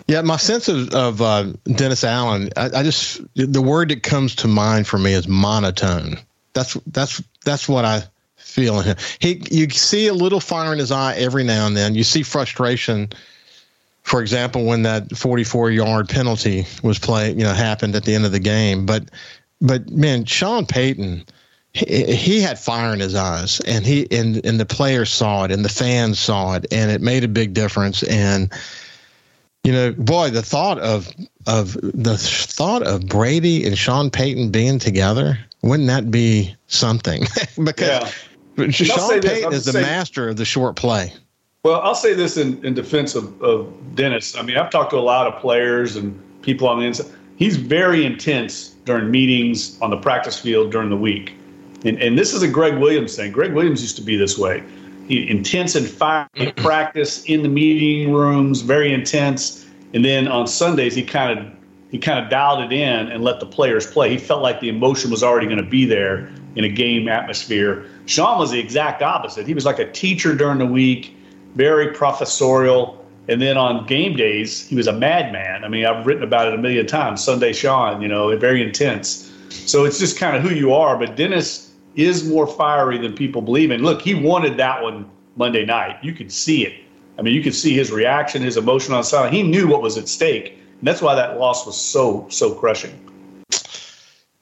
Yeah, 0.08 0.22
my 0.22 0.38
sense 0.38 0.68
of, 0.68 0.94
of 0.94 1.22
uh, 1.22 1.54
Dennis 1.76 2.04
Allen, 2.04 2.50
I, 2.58 2.70
I, 2.76 2.84
just 2.84 3.22
the 3.36 3.62
word 3.62 3.90
that 3.90 4.04
comes 4.04 4.36
to 4.36 4.48
mind 4.48 4.88
for 4.88 4.98
me 4.98 5.14
is 5.14 5.28
monotone. 5.28 6.18
That's 6.54 6.74
that's 6.88 7.24
that's 7.46 7.70
what 7.70 7.86
I 7.86 8.04
feel 8.36 8.80
in 8.80 8.86
him. 8.86 8.98
He, 9.20 9.42
you 9.50 9.70
see 9.70 10.08
a 10.08 10.14
little 10.14 10.42
fire 10.42 10.74
in 10.74 10.80
his 10.80 10.92
eye 10.92 11.16
every 11.16 11.46
now 11.46 11.66
and 11.66 11.78
then. 11.78 11.96
You 11.96 12.04
see 12.04 12.24
frustration. 12.24 13.10
For 14.04 14.22
example, 14.22 14.66
when 14.66 14.84
that 14.84 15.16
44 15.16 15.72
yard 15.72 16.10
penalty 16.10 16.66
was 16.84 17.00
played, 17.00 17.38
you 17.38 17.44
know, 17.44 17.54
happened 17.54 17.96
at 17.96 18.04
the 18.04 18.16
end 18.16 18.26
of 18.26 18.32
the 18.32 18.40
game. 18.40 18.86
But, 18.86 19.10
but 19.62 19.90
man, 19.90 20.26
Sean 20.26 20.66
Payton, 20.66 21.26
he, 21.74 22.16
he 22.16 22.42
had 22.42 22.60
fire 22.60 22.94
in 22.94 23.00
his 23.00 23.16
eyes, 23.16 23.60
and 23.62 23.86
he 23.86 24.08
and 24.12 24.46
and 24.46 24.60
the 24.60 24.66
players 24.66 25.10
saw 25.10 25.46
it, 25.46 25.52
and 25.52 25.64
the 25.64 25.70
fans 25.70 26.20
saw 26.20 26.56
it, 26.56 26.66
and 26.72 26.92
it 26.92 27.02
made 27.02 27.24
a 27.24 27.30
big 27.30 27.54
difference. 27.54 28.04
And 28.04 28.52
you 29.64 29.72
know, 29.72 29.94
boy, 29.94 30.32
the 30.32 30.42
thought 30.42 30.80
of 30.80 31.10
of 31.48 31.74
the 31.74 32.18
thought 32.18 32.84
of 32.84 33.08
Brady 33.08 33.66
and 33.66 33.78
Sean 33.78 34.10
Payton 34.10 34.52
being 34.52 34.80
together, 34.80 35.40
wouldn't 35.62 35.88
that 35.88 36.12
be 36.12 36.56
something? 36.68 37.22
because 37.64 38.14
yeah. 38.58 38.70
Sean 38.72 39.22
Payton 39.22 39.54
is 39.54 39.66
the 39.66 39.80
master 39.82 40.30
of 40.30 40.36
the 40.36 40.46
short 40.46 40.76
play. 40.76 41.14
Well, 41.64 41.80
I'll 41.82 41.94
say 41.94 42.16
this 42.16 42.38
in, 42.38 42.64
in 42.66 42.74
defense 42.74 43.14
of, 43.14 43.40
of 43.42 43.72
Dennis. 43.94 44.36
I 44.36 44.42
mean, 44.42 44.58
I've 44.58 44.72
talked 44.72 44.90
to 44.92 44.98
a 44.98 45.00
lot 45.00 45.28
of 45.28 45.40
players 45.40 45.96
and 45.96 46.20
people 46.42 46.68
on 46.68 46.80
the 46.80 46.86
inside. 46.86 47.06
He's 47.36 47.56
very 47.56 48.04
intense 48.04 48.70
during 48.86 49.12
meetings 49.12 49.80
on 49.80 49.92
the 49.92 49.98
practice 49.98 50.40
field 50.40 50.72
during 50.72 50.90
the 50.90 50.98
week. 50.98 51.36
And, 51.86 52.02
and 52.02 52.18
this 52.18 52.34
is 52.34 52.42
a 52.42 52.48
Gregg 52.48 52.80
Williams 52.80 53.16
thing. 53.16 53.32
Gregg 53.32 53.54
Williams 53.54 53.82
used 53.82 53.96
to 53.98 54.02
be 54.02 54.16
this 54.16 54.38
way 54.38 54.64
intense 55.10 55.76
and 55.76 55.88
fire 55.88 56.28
mm-hmm. 56.36 56.64
practice 56.64 57.24
in 57.26 57.44
the 57.44 57.50
meeting 57.50 58.14
rooms, 58.14 58.62
very 58.62 58.94
intense. 58.94 59.68
And 59.94 60.06
then 60.06 60.28
on 60.28 60.48
Sundays, 60.48 60.96
he 60.96 61.04
kind 61.04 61.38
of 61.38 61.46
he 61.92 61.98
kind 61.98 62.24
of 62.24 62.32
dialed 62.32 62.64
it 62.64 62.72
in 62.72 63.10
and 63.10 63.22
let 63.22 63.42
the 63.42 63.46
players 63.46 63.86
play. 63.86 64.10
He 64.10 64.18
felt 64.18 64.42
like 64.42 64.62
the 64.62 64.70
emotion 64.70 65.12
was 65.12 65.24
already 65.24 65.46
going 65.46 65.62
to 65.62 65.70
be 65.70 65.84
there 65.84 66.32
in 66.56 66.64
a 66.64 66.70
game 66.70 67.10
atmosphere. 67.10 67.86
Sean 68.06 68.40
was 68.40 68.52
the 68.52 68.60
exact 68.60 69.02
opposite. 69.02 69.46
He 69.46 69.54
was 69.54 69.66
like 69.66 69.78
a 69.78 69.92
teacher 69.92 70.34
during 70.34 70.60
the 70.60 70.66
week, 70.66 71.14
very 71.56 71.94
professorial. 71.94 72.98
And 73.28 73.42
then 73.42 73.58
on 73.58 73.86
game 73.86 74.16
days, 74.16 74.68
he 74.68 74.76
was 74.76 74.88
a 74.88 74.94
madman. 74.94 75.64
I 75.64 75.68
mean, 75.68 75.86
I've 75.86 76.06
written 76.06 76.24
about 76.24 76.48
it 76.48 76.54
a 76.54 76.58
million 76.58 76.88
times. 76.88 77.24
Sunday 77.24 77.54
Sean, 77.54 78.02
you 78.02 78.08
know, 78.08 78.36
very 78.38 78.64
intense. 78.64 79.32
So 79.50 79.86
it's 79.86 80.00
just 80.00 80.18
kind 80.18 80.36
of 80.36 80.42
who 80.42 80.54
you 80.54 80.74
are. 80.74 80.98
But 80.98 81.16
Dennis 81.16 81.72
is 81.96 82.28
more 82.28 82.48
fiery 82.48 82.98
than 82.98 83.14
people 83.14 83.42
believe. 83.42 83.72
And 83.72 83.84
look, 83.84 84.02
he 84.02 84.16
wanted 84.16 84.58
that 84.58 84.82
one 84.82 85.10
Monday 85.36 85.66
night. 85.66 85.98
You 86.04 86.14
could 86.14 86.32
see 86.32 86.66
it. 86.66 86.74
I 87.20 87.22
mean, 87.22 87.36
you 87.36 87.44
could 87.44 87.56
see 87.56 87.74
his 87.76 87.92
reaction, 87.92 88.42
his 88.42 88.58
emotion 88.58 88.94
on 88.94 89.04
silent. 89.04 89.34
He 89.34 89.44
knew 89.44 89.68
what 89.68 89.82
was 89.82 89.98
at 89.98 90.08
stake. 90.08 90.58
And 90.80 90.88
that's 90.88 91.02
why 91.02 91.14
that 91.16 91.38
loss 91.38 91.66
was 91.66 91.80
so, 91.80 92.26
so 92.30 92.54
crushing. 92.56 93.11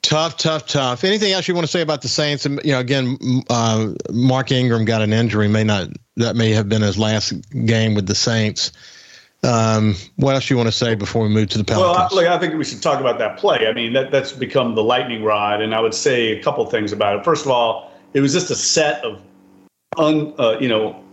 Tough, 0.10 0.38
tough, 0.38 0.66
tough. 0.66 1.04
Anything 1.04 1.34
else 1.34 1.48
you 1.48 1.54
want 1.54 1.68
to 1.68 1.72
say 1.72 1.82
about 1.82 2.02
the 2.02 2.08
Saints? 2.08 2.44
And 2.44 2.60
you 2.64 2.72
know, 2.72 2.80
again, 2.80 3.44
uh, 3.48 3.90
Mark 4.10 4.52
Ingram 4.52 4.84
got 4.84 5.04
an 5.04 5.14
injury. 5.14 5.48
May 5.48 5.64
not 5.64 5.90
that 6.16 6.36
may 6.36 6.50
have 6.50 6.68
been 6.68 6.82
his 6.82 6.98
last 6.98 7.32
game 7.68 7.94
with 7.94 8.08
the 8.08 8.16
Saints. 8.16 8.72
Um, 9.44 9.94
what 10.16 10.34
else 10.34 10.50
you 10.50 10.58
want 10.58 10.66
to 10.66 10.72
say 10.72 10.96
before 10.96 11.22
we 11.22 11.30
move 11.30 11.50
to 11.50 11.60
the 11.60 11.64
Pelicans? 11.64 12.12
Well, 12.12 12.24
look, 12.24 12.26
I 12.26 12.40
think 12.40 12.56
we 12.56 12.64
should 12.64 12.82
talk 12.82 13.00
about 13.00 13.20
that 13.20 13.38
play. 13.38 13.68
I 13.68 13.74
mean, 13.74 13.94
that 13.94 14.10
that's 14.10 14.32
become 14.32 14.74
the 14.74 14.84
lightning 14.84 15.24
rod, 15.24 15.62
and 15.62 15.76
I 15.76 15.80
would 15.80 15.94
say 15.94 16.32
a 16.32 16.42
couple 16.42 16.66
things 16.66 16.92
about 16.92 17.20
it. 17.20 17.24
First 17.24 17.46
of 17.46 17.52
all, 17.52 17.94
it 18.16 18.22
was 18.22 18.34
just 18.34 18.50
a 18.50 18.56
set 18.56 19.06
of 19.06 19.22
un, 19.98 20.34
uh, 20.40 20.58
you 20.60 20.70
know, 20.70 21.04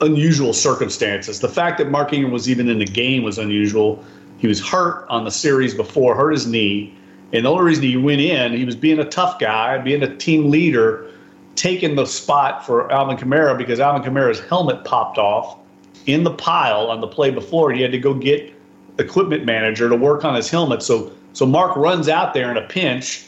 unusual 0.00 0.52
circumstances. 0.52 1.40
The 1.40 1.48
fact 1.48 1.78
that 1.78 1.90
Mark 1.90 2.12
Ingram 2.12 2.32
was 2.32 2.48
even 2.48 2.68
in 2.68 2.78
the 2.78 2.86
game 2.86 3.24
was 3.24 3.38
unusual. 3.38 4.04
He 4.38 4.46
was 4.46 4.64
hurt 4.64 5.08
on 5.08 5.24
the 5.24 5.32
series 5.32 5.74
before, 5.74 6.14
hurt 6.14 6.30
his 6.30 6.46
knee, 6.46 6.96
and 7.32 7.44
the 7.44 7.50
only 7.50 7.64
reason 7.64 7.84
he 7.84 7.96
went 7.96 8.20
in, 8.20 8.52
he 8.52 8.64
was 8.64 8.76
being 8.76 8.98
a 8.98 9.04
tough 9.04 9.38
guy, 9.38 9.78
being 9.78 10.02
a 10.02 10.16
team 10.16 10.50
leader, 10.50 11.10
taking 11.54 11.94
the 11.96 12.06
spot 12.06 12.64
for 12.66 12.90
Alvin 12.92 13.16
Kamara 13.16 13.56
because 13.56 13.80
Alvin 13.80 14.02
Kamara's 14.02 14.40
helmet 14.40 14.84
popped 14.84 15.18
off 15.18 15.58
in 16.06 16.24
the 16.24 16.30
pile 16.30 16.88
on 16.88 17.00
the 17.00 17.06
play 17.06 17.30
before. 17.30 17.70
and 17.70 17.76
He 17.76 17.82
had 17.82 17.92
to 17.92 17.98
go 17.98 18.14
get 18.14 18.52
equipment 18.98 19.44
manager 19.44 19.88
to 19.88 19.96
work 19.96 20.24
on 20.24 20.34
his 20.34 20.50
helmet. 20.50 20.82
So 20.82 21.12
so 21.32 21.46
Mark 21.46 21.76
runs 21.76 22.08
out 22.08 22.34
there 22.34 22.50
in 22.50 22.58
a 22.58 22.66
pinch, 22.66 23.26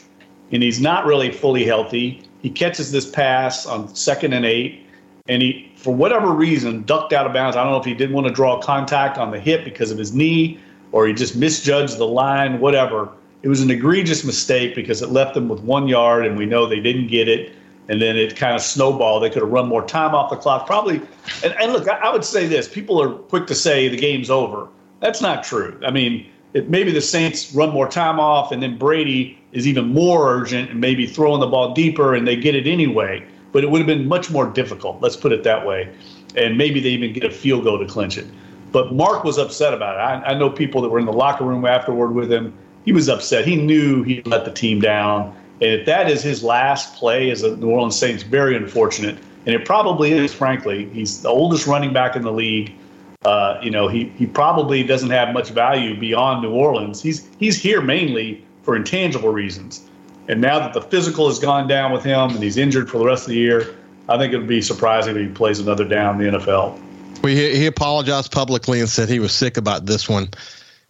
and 0.51 0.61
he's 0.61 0.79
not 0.79 1.05
really 1.05 1.31
fully 1.31 1.65
healthy. 1.65 2.21
He 2.41 2.51
catches 2.51 2.91
this 2.91 3.09
pass 3.09 3.65
on 3.65 3.93
second 3.95 4.33
and 4.33 4.45
eight, 4.45 4.85
and 5.27 5.41
he 5.41 5.71
for 5.75 5.93
whatever 5.93 6.31
reason 6.31 6.83
ducked 6.83 7.13
out 7.13 7.25
of 7.25 7.33
bounds. 7.33 7.55
I 7.55 7.63
don't 7.63 7.71
know 7.71 7.79
if 7.79 7.85
he 7.85 7.95
didn't 7.95 8.15
want 8.15 8.27
to 8.27 8.33
draw 8.33 8.61
contact 8.61 9.17
on 9.17 9.31
the 9.31 9.39
hip 9.39 9.63
because 9.63 9.89
of 9.91 9.97
his 9.97 10.13
knee, 10.13 10.59
or 10.91 11.07
he 11.07 11.13
just 11.13 11.35
misjudged 11.35 11.97
the 11.97 12.07
line. 12.07 12.59
Whatever. 12.59 13.09
It 13.41 13.47
was 13.47 13.61
an 13.61 13.69
egregious 13.69 14.23
mistake 14.23 14.75
because 14.75 15.01
it 15.01 15.09
left 15.09 15.33
them 15.33 15.49
with 15.49 15.61
one 15.61 15.87
yard, 15.87 16.25
and 16.25 16.37
we 16.37 16.45
know 16.45 16.65
they 16.65 16.79
didn't 16.79 17.07
get 17.07 17.27
it 17.27 17.53
and 17.87 18.01
then 18.01 18.17
it 18.17 18.35
kind 18.35 18.55
of 18.55 18.61
snowballed. 18.61 19.23
They 19.23 19.29
could 19.29 19.41
have 19.41 19.51
run 19.51 19.67
more 19.67 19.85
time 19.85 20.15
off 20.15 20.29
the 20.29 20.35
clock, 20.35 20.65
probably. 20.65 21.01
And, 21.43 21.53
and 21.59 21.73
look, 21.73 21.87
I, 21.87 21.97
I, 21.97 22.11
would 22.11 22.25
say 22.25 22.47
this: 22.47 22.67
people 22.67 23.01
are 23.01 23.09
quick 23.09 23.47
to 23.47 23.55
say 23.55 23.87
the 23.87 23.97
game's 23.97 24.29
over. 24.29 24.67
That's 24.99 25.21
not 25.21 25.43
true. 25.43 25.79
I 25.85 25.91
mean, 25.91 26.29
it, 26.53 26.69
maybe 26.69 26.91
the 26.91 27.01
Saints 27.01 27.53
run 27.53 27.69
more 27.69 27.87
time 27.87 28.19
off, 28.19 28.51
and 28.51 28.61
then 28.61 28.77
Brady 28.77 29.37
is 29.51 29.67
even 29.67 29.87
more 29.89 30.33
urgent 30.33 30.71
and 30.71 30.81
maybe 30.81 31.05
throwing 31.05 31.39
the 31.39 31.47
ball 31.47 31.73
deeper, 31.73 32.15
and 32.15 32.27
they 32.27 32.35
get 32.35 32.55
it 32.55 32.67
anyway. 32.67 33.25
But 33.51 33.63
it 33.63 33.69
would 33.69 33.79
have 33.79 33.87
been 33.87 34.07
much 34.07 34.31
more 34.31 34.47
difficult. 34.47 35.01
Let's 35.01 35.15
put 35.15 35.31
it 35.31 35.43
that 35.43 35.65
way. 35.65 35.93
And 36.35 36.57
maybe 36.57 36.81
they 36.81 36.89
even 36.89 37.13
get 37.13 37.23
a 37.23 37.31
field 37.31 37.63
goal 37.63 37.79
to 37.79 37.85
clinch 37.85 38.17
it. 38.17 38.25
But 38.73 38.93
Mark 38.93 39.23
was 39.23 39.37
upset 39.37 39.73
about 39.73 39.95
it. 39.95 39.99
I, 39.99 40.31
I 40.31 40.33
know 40.33 40.49
people 40.49 40.81
that 40.81 40.89
were 40.89 40.99
in 40.99 41.05
the 41.05 41.13
locker 41.13 41.45
room 41.45 41.65
afterward 41.65 42.13
with 42.13 42.29
him. 42.29 42.53
He 42.85 42.93
was 42.93 43.09
upset. 43.09 43.45
He 43.45 43.55
knew 43.55 44.03
he 44.03 44.21
let 44.23 44.45
the 44.45 44.51
team 44.51 44.79
down 44.79 45.35
and 45.61 45.71
if 45.71 45.85
that 45.85 46.09
is 46.09 46.21
his 46.21 46.43
last 46.43 46.95
play 46.95 47.29
as 47.29 47.43
a 47.43 47.55
New 47.55 47.69
Orleans 47.69 47.97
Saints, 47.97 48.23
very 48.23 48.57
unfortunate. 48.57 49.17
And 49.45 49.55
it 49.55 49.65
probably 49.65 50.11
is, 50.11 50.33
frankly. 50.33 50.89
He's 50.89 51.21
the 51.21 51.29
oldest 51.29 51.65
running 51.65 51.93
back 51.93 52.15
in 52.15 52.23
the 52.23 52.31
league. 52.31 52.73
Uh, 53.23 53.59
you 53.63 53.71
know, 53.71 53.87
he, 53.87 54.05
he 54.17 54.25
probably 54.25 54.83
doesn't 54.83 55.11
have 55.11 55.33
much 55.33 55.49
value 55.49 55.97
beyond 55.97 56.41
New 56.41 56.51
Orleans. 56.51 57.01
He's 57.01 57.27
he's 57.39 57.57
here 57.57 57.81
mainly 57.81 58.43
for 58.63 58.75
intangible 58.75 59.29
reasons. 59.29 59.87
And 60.27 60.41
now 60.41 60.59
that 60.59 60.73
the 60.73 60.81
physical 60.81 61.27
has 61.27 61.39
gone 61.39 61.67
down 61.67 61.91
with 61.91 62.03
him 62.03 62.31
and 62.31 62.43
he's 62.43 62.57
injured 62.57 62.89
for 62.89 62.97
the 62.97 63.05
rest 63.05 63.23
of 63.23 63.29
the 63.29 63.37
year, 63.37 63.75
I 64.09 64.17
think 64.17 64.33
it 64.33 64.37
would 64.37 64.47
be 64.47 64.61
surprising 64.61 65.15
if 65.15 65.21
he 65.21 65.33
plays 65.33 65.59
another 65.59 65.85
down 65.85 66.19
in 66.19 66.33
the 66.33 66.37
NFL. 66.39 66.77
Well, 67.23 67.33
he, 67.33 67.55
he 67.55 67.65
apologized 67.65 68.31
publicly 68.31 68.79
and 68.79 68.89
said 68.89 69.07
he 69.07 69.19
was 69.19 69.31
sick 69.31 69.57
about 69.57 69.85
this 69.85 70.09
one 70.09 70.29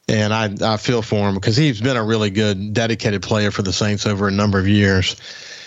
and 0.08 0.34
I 0.34 0.54
I 0.62 0.78
feel 0.78 1.02
for 1.02 1.30
him 1.30 1.36
because 1.36 1.58
he's 1.58 1.82
been 1.82 1.98
a 1.98 2.04
really 2.04 2.30
good, 2.30 2.74
dedicated 2.74 3.22
player 3.22 3.52
for 3.52 3.62
the 3.62 3.74
Saints 3.74 4.06
over 4.06 4.28
a 4.28 4.32
number 4.32 4.60
of 4.60 4.68
years. 4.68 5.16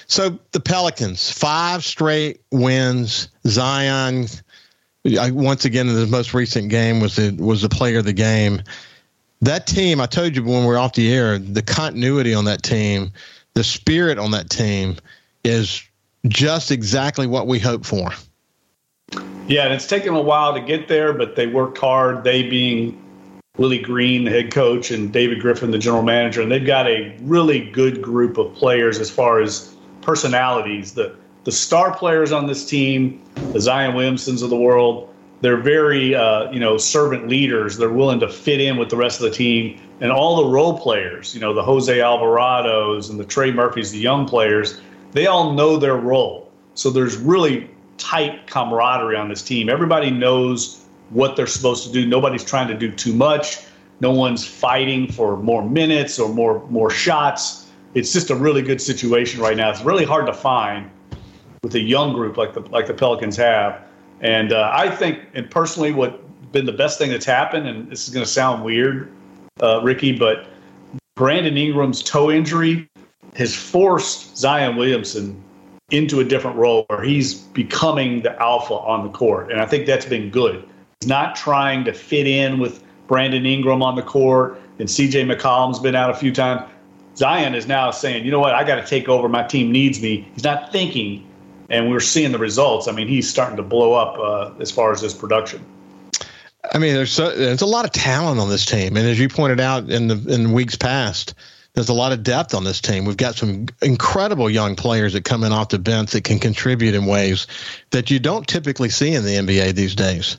So 0.07 0.39
the 0.53 0.61
Pelicans, 0.61 1.31
five 1.31 1.85
straight 1.85 2.41
wins. 2.51 3.29
Zion, 3.47 4.27
I, 5.19 5.31
once 5.31 5.65
again 5.65 5.89
in 5.89 5.95
the 5.95 6.07
most 6.07 6.35
recent 6.35 6.71
game, 6.71 7.01
was 7.01 7.17
the 7.17 7.33
was 7.33 7.63
the 7.63 7.69
player 7.69 7.99
of 7.99 8.05
the 8.05 8.13
game. 8.13 8.63
That 9.41 9.67
team, 9.67 10.01
I 10.01 10.07
told 10.07 10.35
you 10.35 10.43
when 10.43 10.63
we 10.63 10.67
were 10.67 10.79
off 10.79 10.95
the 10.95 11.13
air, 11.13 11.39
the 11.39 11.63
continuity 11.63 12.35
on 12.35 12.47
that 12.47 12.63
team, 12.63 13.13
the 13.55 13.63
spirit 13.63 14.19
on 14.19 14.33
that 14.33 14.51
team, 14.51 14.97
is 15.45 15.83
just 16.27 16.71
exactly 16.71 17.27
what 17.27 17.47
we 17.47 17.59
hope 17.59 17.85
for. 17.85 18.11
Yeah, 19.47 19.65
and 19.65 19.73
it's 19.73 19.87
taken 19.87 20.15
a 20.15 20.21
while 20.21 20.55
to 20.55 20.61
get 20.61 20.89
there, 20.89 21.13
but 21.13 21.37
they 21.37 21.47
worked 21.47 21.79
hard. 21.79 22.25
They 22.25 22.43
being 22.43 23.01
Willie 23.59 23.81
Green, 23.81 24.25
the 24.25 24.31
head 24.31 24.53
coach, 24.53 24.91
and 24.91 25.13
David 25.13 25.41
Griffin, 25.41 25.71
the 25.71 25.79
general 25.79 26.03
manager, 26.03 26.41
and 26.41 26.51
they've 26.51 26.67
got 26.67 26.87
a 26.87 27.15
really 27.23 27.61
good 27.71 28.01
group 28.01 28.39
of 28.39 28.55
players 28.55 28.99
as 28.99 29.11
far 29.11 29.41
as 29.41 29.77
personalities. 30.01 30.95
The 30.95 31.15
the 31.45 31.53
star 31.53 31.97
players 31.97 32.31
on 32.31 32.47
this 32.47 32.65
team, 32.67 33.23
the 33.53 33.61
Zion 33.61 33.95
Williamsons 33.95 34.43
of 34.43 34.51
the 34.51 34.57
world, 34.57 35.09
they're 35.41 35.57
very, 35.57 36.15
uh, 36.15 36.51
you 36.51 36.61
know, 36.61 36.77
servant 36.77 37.29
leaders. 37.29 37.77
They're 37.79 37.91
willing 37.91 38.21
to 38.21 38.29
fit 38.29 38.61
in 38.61 38.77
with 38.77 38.91
the 38.91 38.97
rest 38.97 39.21
of 39.21 39.31
the 39.31 39.37
team. 39.37 39.81
And 40.01 40.13
all 40.13 40.37
the 40.37 40.47
role 40.47 40.79
players, 40.79 41.35
you 41.35 41.41
know, 41.41 41.55
the 41.55 41.63
Jose 41.63 41.97
Alvarados 41.97 43.11
and 43.11 43.19
the 43.19 43.25
Trey 43.25 43.51
Murphys, 43.51 43.91
the 43.91 43.99
young 43.99 44.27
players, 44.27 44.81
they 45.13 45.27
all 45.27 45.53
know 45.53 45.77
their 45.77 45.97
role. 45.97 46.51
So 46.75 46.91
there's 46.91 47.17
really 47.17 47.71
tight 47.99 48.47
camaraderie 48.47 49.17
on 49.17 49.29
this 49.29 49.43
team. 49.43 49.69
Everybody 49.69 50.11
knows 50.11 50.85
what 51.11 51.37
they're 51.37 51.47
supposed 51.47 51.85
to 51.87 51.93
do. 51.93 52.07
Nobody's 52.07 52.45
trying 52.45 52.69
to 52.69 52.75
do 52.75 52.91
too 52.91 53.13
much. 53.13 53.65
No 54.01 54.13
one's 54.13 54.47
fighting 54.47 55.11
for 55.11 55.37
more 55.37 55.69
minutes 55.69 56.19
or 56.19 56.33
more 56.33 56.65
more 56.69 56.91
shots. 56.91 57.67
It's 57.95 58.13
just 58.13 58.31
a 58.31 58.35
really 58.35 58.63
good 58.63 58.81
situation 58.81 59.41
right 59.41 59.57
now. 59.57 59.71
It's 59.71 59.83
really 59.83 60.05
hard 60.05 60.27
to 60.27 60.35
find 60.35 60.91
with 61.63 61.75
a 61.75 61.81
young 61.81 62.13
group 62.13 62.37
like 62.37 62.55
the 62.55 62.61
like 62.61 62.87
the 62.87 62.95
Pelicans 62.95 63.37
have. 63.37 63.83
And 64.21 64.53
uh, 64.53 64.71
I 64.75 64.91
think, 64.91 65.21
and 65.35 65.51
personally, 65.51 65.93
what 65.93 66.23
been 66.53 66.65
the 66.65 66.73
best 66.73 66.99
thing 66.99 67.11
that's 67.11 67.27
happened, 67.27 67.67
and 67.69 67.91
this 67.91 68.09
is 68.09 68.15
going 68.15 68.25
to 68.25 68.31
sound 68.31 68.65
weird, 68.65 69.13
uh, 69.63 69.81
Ricky, 69.83 70.17
but 70.17 70.47
Brandon 71.15 71.57
Ingram's 71.57 72.03
toe 72.03 72.31
injury 72.31 72.89
has 73.37 73.55
forced 73.55 74.37
Zion 74.37 74.77
Williamson 74.77 75.43
into 75.91 76.21
a 76.21 76.25
different 76.25 76.57
role 76.57 76.85
where 76.89 77.03
he's 77.03 77.35
becoming 77.35 78.23
the 78.23 78.41
alpha 78.41 78.75
on 78.75 79.05
the 79.05 79.11
court. 79.11 79.51
And 79.51 79.61
I 79.61 79.67
think 79.67 79.87
that's 79.87 80.07
been 80.07 80.31
good. 80.31 80.69
Not 81.07 81.37
trying 81.37 81.85
to 81.85 81.93
fit 81.93 82.27
in 82.27 82.59
with 82.59 82.83
Brandon 83.07 83.47
Ingram 83.47 83.83
on 83.83 83.95
the 83.95 84.03
court, 84.03 84.61
and 84.81 84.89
CJ 84.89 85.33
McCollum's 85.33 85.79
been 85.79 85.95
out 85.95 86.11
a 86.11 86.15
few 86.15 86.33
times. 86.33 86.69
Zion 87.17 87.55
is 87.55 87.69
now 87.69 87.93
saying, 87.93 88.25
you 88.25 88.33
know 88.33 88.41
what, 88.41 88.53
I 88.53 88.65
got 88.65 88.77
to 88.77 88.87
take 88.87 89.09
over. 89.09 89.29
My 89.29 89.45
team 89.45 89.71
needs 89.71 90.03
me. 90.03 90.29
He's 90.35 90.43
not 90.43 90.73
thinking, 90.73 91.25
and 91.71 91.89
we're 91.89 92.01
seeing 92.01 92.33
the 92.33 92.39
results. 92.39 92.89
I 92.89 92.93
mean, 92.93 93.07
he's 93.07 93.31
starting 93.31 93.57
to 93.59 93.63
blow 93.63 93.93
up 93.95 94.19
uh, 94.19 94.61
as 94.61 94.73
far 94.73 94.91
as 94.91 95.01
his 95.01 95.15
production. 95.15 95.65
I 96.75 96.79
mean, 96.79 96.95
there's 96.95 97.13
so, 97.13 97.31
there's 97.31 97.63
a 97.63 97.67
lot 97.67 97.85
of 97.85 97.93
talent 97.93 98.41
on 98.41 98.49
this 98.49 98.67
team, 98.67 98.97
and 98.97 99.07
as 99.07 99.21
you 99.21 99.29
pointed 99.29 99.61
out 99.61 99.89
in 99.89 100.09
the 100.09 100.35
in 100.35 100.51
weeks 100.51 100.75
past, 100.75 101.35
there's 101.75 101.89
a 101.89 101.95
lot 101.95 102.11
of 102.11 102.25
depth 102.25 102.55
on 102.55 102.65
this 102.65 102.81
team. 102.81 103.05
We've 103.05 103.17
got 103.17 103.37
some 103.37 103.67
incredible 103.81 104.51
young 104.51 104.75
players 104.75 105.13
that 105.13 105.25
come 105.25 105.45
in 105.45 105.53
off 105.53 105.69
the 105.69 105.79
bench 105.79 106.11
that 106.11 106.25
can 106.25 106.41
contribute 106.41 106.97
in 106.97 107.07
ways 107.07 107.47
that 107.91 108.11
you 108.11 108.19
don't 108.19 108.49
typically 108.49 108.89
see 108.89 109.15
in 109.15 109.23
the 109.23 109.31
NBA 109.31 109.75
these 109.75 109.95
days. 109.95 110.39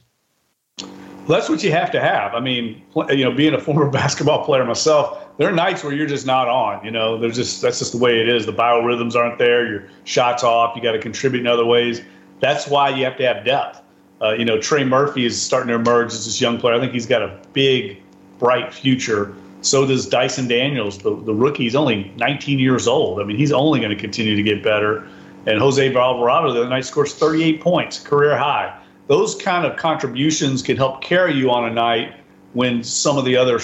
That's 1.30 1.48
what 1.48 1.64
you 1.64 1.72
have 1.72 1.92
to 1.92 2.02
have. 2.02 2.34
I 2.34 2.40
mean, 2.40 2.82
you 3.10 3.24
know, 3.24 3.32
being 3.32 3.54
a 3.54 3.60
former 3.60 3.90
basketball 3.92 4.44
player 4.44 4.66
myself, 4.66 5.38
there 5.38 5.48
are 5.48 5.54
nights 5.54 5.84
where 5.84 5.94
you're 5.94 6.08
just 6.08 6.26
not 6.26 6.48
on. 6.48 6.84
You 6.84 6.92
know, 6.92 7.20
there's 7.20 7.36
just 7.36 7.62
that's 7.62 7.80
just 7.80 7.92
the 7.92 8.00
way 8.00 8.20
it 8.20 8.28
is. 8.28 8.46
The 8.46 8.54
biorhythms 8.54 9.16
aren't 9.16 9.38
there. 9.38 9.68
Your 9.68 9.88
shots 10.06 10.44
off. 10.44 10.76
You 10.76 10.82
got 10.82 10.94
to 10.94 11.00
contribute 11.00 11.42
in 11.42 11.48
other 11.48 11.66
ways. 11.66 12.02
That's 12.40 12.68
why 12.68 12.90
you 12.90 13.06
have 13.06 13.18
to 13.18 13.26
have 13.26 13.46
depth. 13.46 13.82
Uh, 14.22 14.32
you 14.32 14.44
know, 14.44 14.60
Trey 14.60 14.84
Murphy 14.84 15.26
is 15.26 15.40
starting 15.40 15.70
to 15.70 15.76
emerge 15.76 16.12
as 16.12 16.26
this 16.26 16.42
young 16.42 16.60
player. 16.60 16.76
I 16.76 16.80
think 16.80 16.94
he's 16.94 17.06
got 17.06 17.22
a 17.22 17.40
big, 17.54 18.02
bright 18.40 18.74
future. 18.74 19.34
So 19.62 19.86
does 19.86 20.08
Dyson 20.08 20.48
Daniels, 20.48 20.98
the, 20.98 21.16
the 21.16 21.34
rookie. 21.34 21.64
He's 21.64 21.76
only 21.76 22.12
19 22.18 22.60
years 22.60 22.88
old. 22.88 23.22
I 23.22 23.24
mean, 23.24 23.38
he's 23.38 23.52
only 23.52 23.80
going 23.80 23.92
to 23.92 24.02
continue 24.02 24.36
to 24.36 24.44
get 24.44 24.64
better. 24.64 25.08
And 25.46 25.60
Jose 25.60 25.96
Alvarado 25.96 26.54
the 26.54 26.62
other 26.62 26.70
night 26.70 26.86
scores 26.86 27.14
38 27.14 27.62
points, 27.62 28.00
career 28.00 28.38
high. 28.38 28.78
Those 29.10 29.34
kind 29.34 29.66
of 29.66 29.76
contributions 29.76 30.62
can 30.62 30.78
help 30.78 31.02
carry 31.02 31.34
you 31.34 31.50
on 31.50 31.66
a 31.66 31.74
night 31.74 32.14
when 32.54 32.84
some 32.84 33.18
of 33.18 33.26
the 33.26 33.36
other 33.36 33.60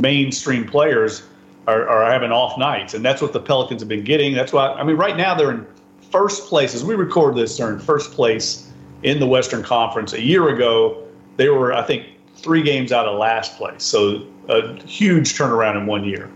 mainstream 0.00 0.66
players 0.66 1.22
are, 1.66 1.86
are 1.86 2.10
having 2.10 2.32
off 2.32 2.58
nights. 2.58 2.94
And 2.94 3.04
that's 3.04 3.20
what 3.20 3.34
the 3.34 3.40
Pelicans 3.40 3.82
have 3.82 3.88
been 3.88 4.02
getting. 4.02 4.32
That's 4.32 4.50
why, 4.50 4.72
I 4.72 4.82
mean, 4.82 4.96
right 4.96 5.14
now 5.14 5.34
they're 5.34 5.50
in 5.50 5.66
first 6.10 6.48
place. 6.48 6.74
As 6.74 6.82
we 6.82 6.94
record 6.94 7.36
this, 7.36 7.58
they're 7.58 7.70
in 7.70 7.80
first 7.80 8.12
place 8.12 8.72
in 9.02 9.20
the 9.20 9.26
Western 9.26 9.62
Conference. 9.62 10.14
A 10.14 10.22
year 10.22 10.48
ago, 10.48 11.06
they 11.36 11.50
were, 11.50 11.74
I 11.74 11.82
think, 11.82 12.06
three 12.36 12.62
games 12.62 12.92
out 12.92 13.06
of 13.06 13.18
last 13.18 13.58
place. 13.58 13.84
So 13.84 14.26
a 14.48 14.74
huge 14.84 15.34
turnaround 15.34 15.76
in 15.76 15.84
one 15.84 16.04
year. 16.04 16.30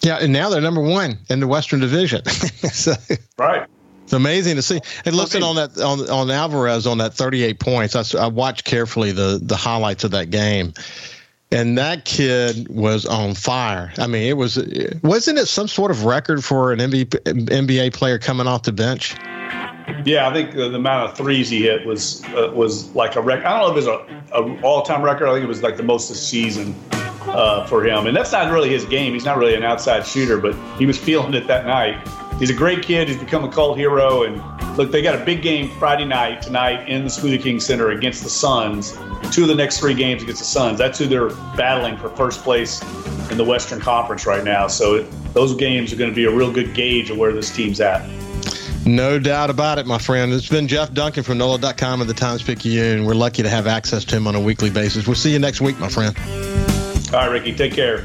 Yeah, 0.00 0.16
and 0.16 0.32
now 0.32 0.48
they're 0.48 0.62
number 0.62 0.80
one 0.80 1.18
in 1.28 1.40
the 1.40 1.46
Western 1.46 1.80
Division. 1.80 2.24
so, 2.72 2.94
right. 3.36 3.66
It's 4.08 4.14
amazing 4.14 4.56
to 4.56 4.62
see. 4.62 4.80
And 5.04 5.14
listen 5.14 5.42
on 5.42 5.56
that 5.56 5.78
on 5.78 6.08
on 6.08 6.30
Alvarez 6.30 6.86
on 6.86 6.96
that 6.96 7.12
38 7.12 7.60
points. 7.60 7.94
I, 7.94 8.18
I 8.18 8.26
watched 8.26 8.64
carefully 8.64 9.12
the 9.12 9.38
the 9.42 9.54
highlights 9.54 10.02
of 10.02 10.12
that 10.12 10.30
game, 10.30 10.72
and 11.52 11.76
that 11.76 12.06
kid 12.06 12.68
was 12.70 13.04
on 13.04 13.34
fire. 13.34 13.92
I 13.98 14.06
mean, 14.06 14.22
it 14.22 14.38
was 14.38 14.56
wasn't 15.02 15.36
it 15.36 15.44
some 15.44 15.68
sort 15.68 15.90
of 15.90 16.06
record 16.06 16.42
for 16.42 16.72
an 16.72 16.78
NBA 16.78 17.92
player 17.92 18.18
coming 18.18 18.46
off 18.46 18.62
the 18.62 18.72
bench? 18.72 19.14
Yeah, 20.06 20.26
I 20.26 20.32
think 20.32 20.52
the, 20.52 20.70
the 20.70 20.76
amount 20.76 21.10
of 21.10 21.14
threes 21.14 21.50
he 21.50 21.64
hit 21.64 21.84
was 21.84 22.24
uh, 22.28 22.50
was 22.54 22.90
like 22.94 23.14
a 23.14 23.20
record. 23.20 23.44
I 23.44 23.58
don't 23.58 23.68
know 23.68 23.78
if 23.78 23.86
it 23.86 23.90
was 23.90 24.30
a, 24.32 24.38
a 24.38 24.62
all 24.62 24.80
time 24.84 25.02
record. 25.02 25.28
I 25.28 25.34
think 25.34 25.44
it 25.44 25.48
was 25.48 25.62
like 25.62 25.76
the 25.76 25.82
most 25.82 26.08
this 26.08 26.26
season 26.26 26.74
uh, 27.26 27.66
for 27.66 27.84
him. 27.84 28.06
And 28.06 28.16
that's 28.16 28.32
not 28.32 28.50
really 28.50 28.70
his 28.70 28.86
game. 28.86 29.12
He's 29.12 29.26
not 29.26 29.36
really 29.36 29.54
an 29.54 29.64
outside 29.64 30.06
shooter, 30.06 30.38
but 30.38 30.56
he 30.78 30.86
was 30.86 30.96
feeling 30.96 31.34
it 31.34 31.46
that 31.46 31.66
night. 31.66 32.02
He's 32.38 32.50
a 32.50 32.54
great 32.54 32.82
kid. 32.82 33.08
He's 33.08 33.16
become 33.16 33.44
a 33.44 33.50
cult 33.50 33.76
hero. 33.76 34.22
And 34.22 34.76
look, 34.76 34.92
they 34.92 35.02
got 35.02 35.20
a 35.20 35.24
big 35.24 35.42
game 35.42 35.70
Friday 35.78 36.04
night 36.04 36.40
tonight 36.40 36.88
in 36.88 37.02
the 37.02 37.10
Smoothie 37.10 37.42
King 37.42 37.58
Center 37.58 37.90
against 37.90 38.22
the 38.22 38.30
Suns. 38.30 38.96
Two 39.32 39.42
of 39.42 39.48
the 39.48 39.54
next 39.54 39.80
three 39.80 39.94
games 39.94 40.22
against 40.22 40.40
the 40.40 40.46
Suns. 40.46 40.78
That's 40.78 40.98
who 40.98 41.06
they're 41.06 41.30
battling 41.56 41.96
for 41.96 42.08
first 42.10 42.42
place 42.42 42.80
in 43.30 43.36
the 43.36 43.44
Western 43.44 43.80
Conference 43.80 44.24
right 44.24 44.44
now. 44.44 44.68
So 44.68 45.02
those 45.34 45.54
games 45.54 45.92
are 45.92 45.96
going 45.96 46.10
to 46.10 46.16
be 46.16 46.24
a 46.24 46.30
real 46.30 46.52
good 46.52 46.74
gauge 46.74 47.10
of 47.10 47.18
where 47.18 47.32
this 47.32 47.54
team's 47.54 47.80
at. 47.80 48.08
No 48.86 49.18
doubt 49.18 49.50
about 49.50 49.78
it, 49.78 49.86
my 49.86 49.98
friend. 49.98 50.32
It's 50.32 50.48
been 50.48 50.68
Jeff 50.68 50.92
Duncan 50.94 51.24
from 51.24 51.38
NOLA.com 51.38 52.00
and 52.00 52.08
the 52.08 52.14
Times 52.14 52.42
Picayune. 52.42 52.98
And 52.98 53.06
we're 53.06 53.14
lucky 53.14 53.42
to 53.42 53.48
have 53.48 53.66
access 53.66 54.04
to 54.06 54.16
him 54.16 54.26
on 54.26 54.34
a 54.34 54.40
weekly 54.40 54.70
basis. 54.70 55.06
We'll 55.06 55.16
see 55.16 55.32
you 55.32 55.38
next 55.38 55.60
week, 55.60 55.78
my 55.78 55.88
friend. 55.88 56.16
All 57.12 57.20
right, 57.20 57.30
Ricky. 57.30 57.54
Take 57.54 57.74
care. 57.74 58.04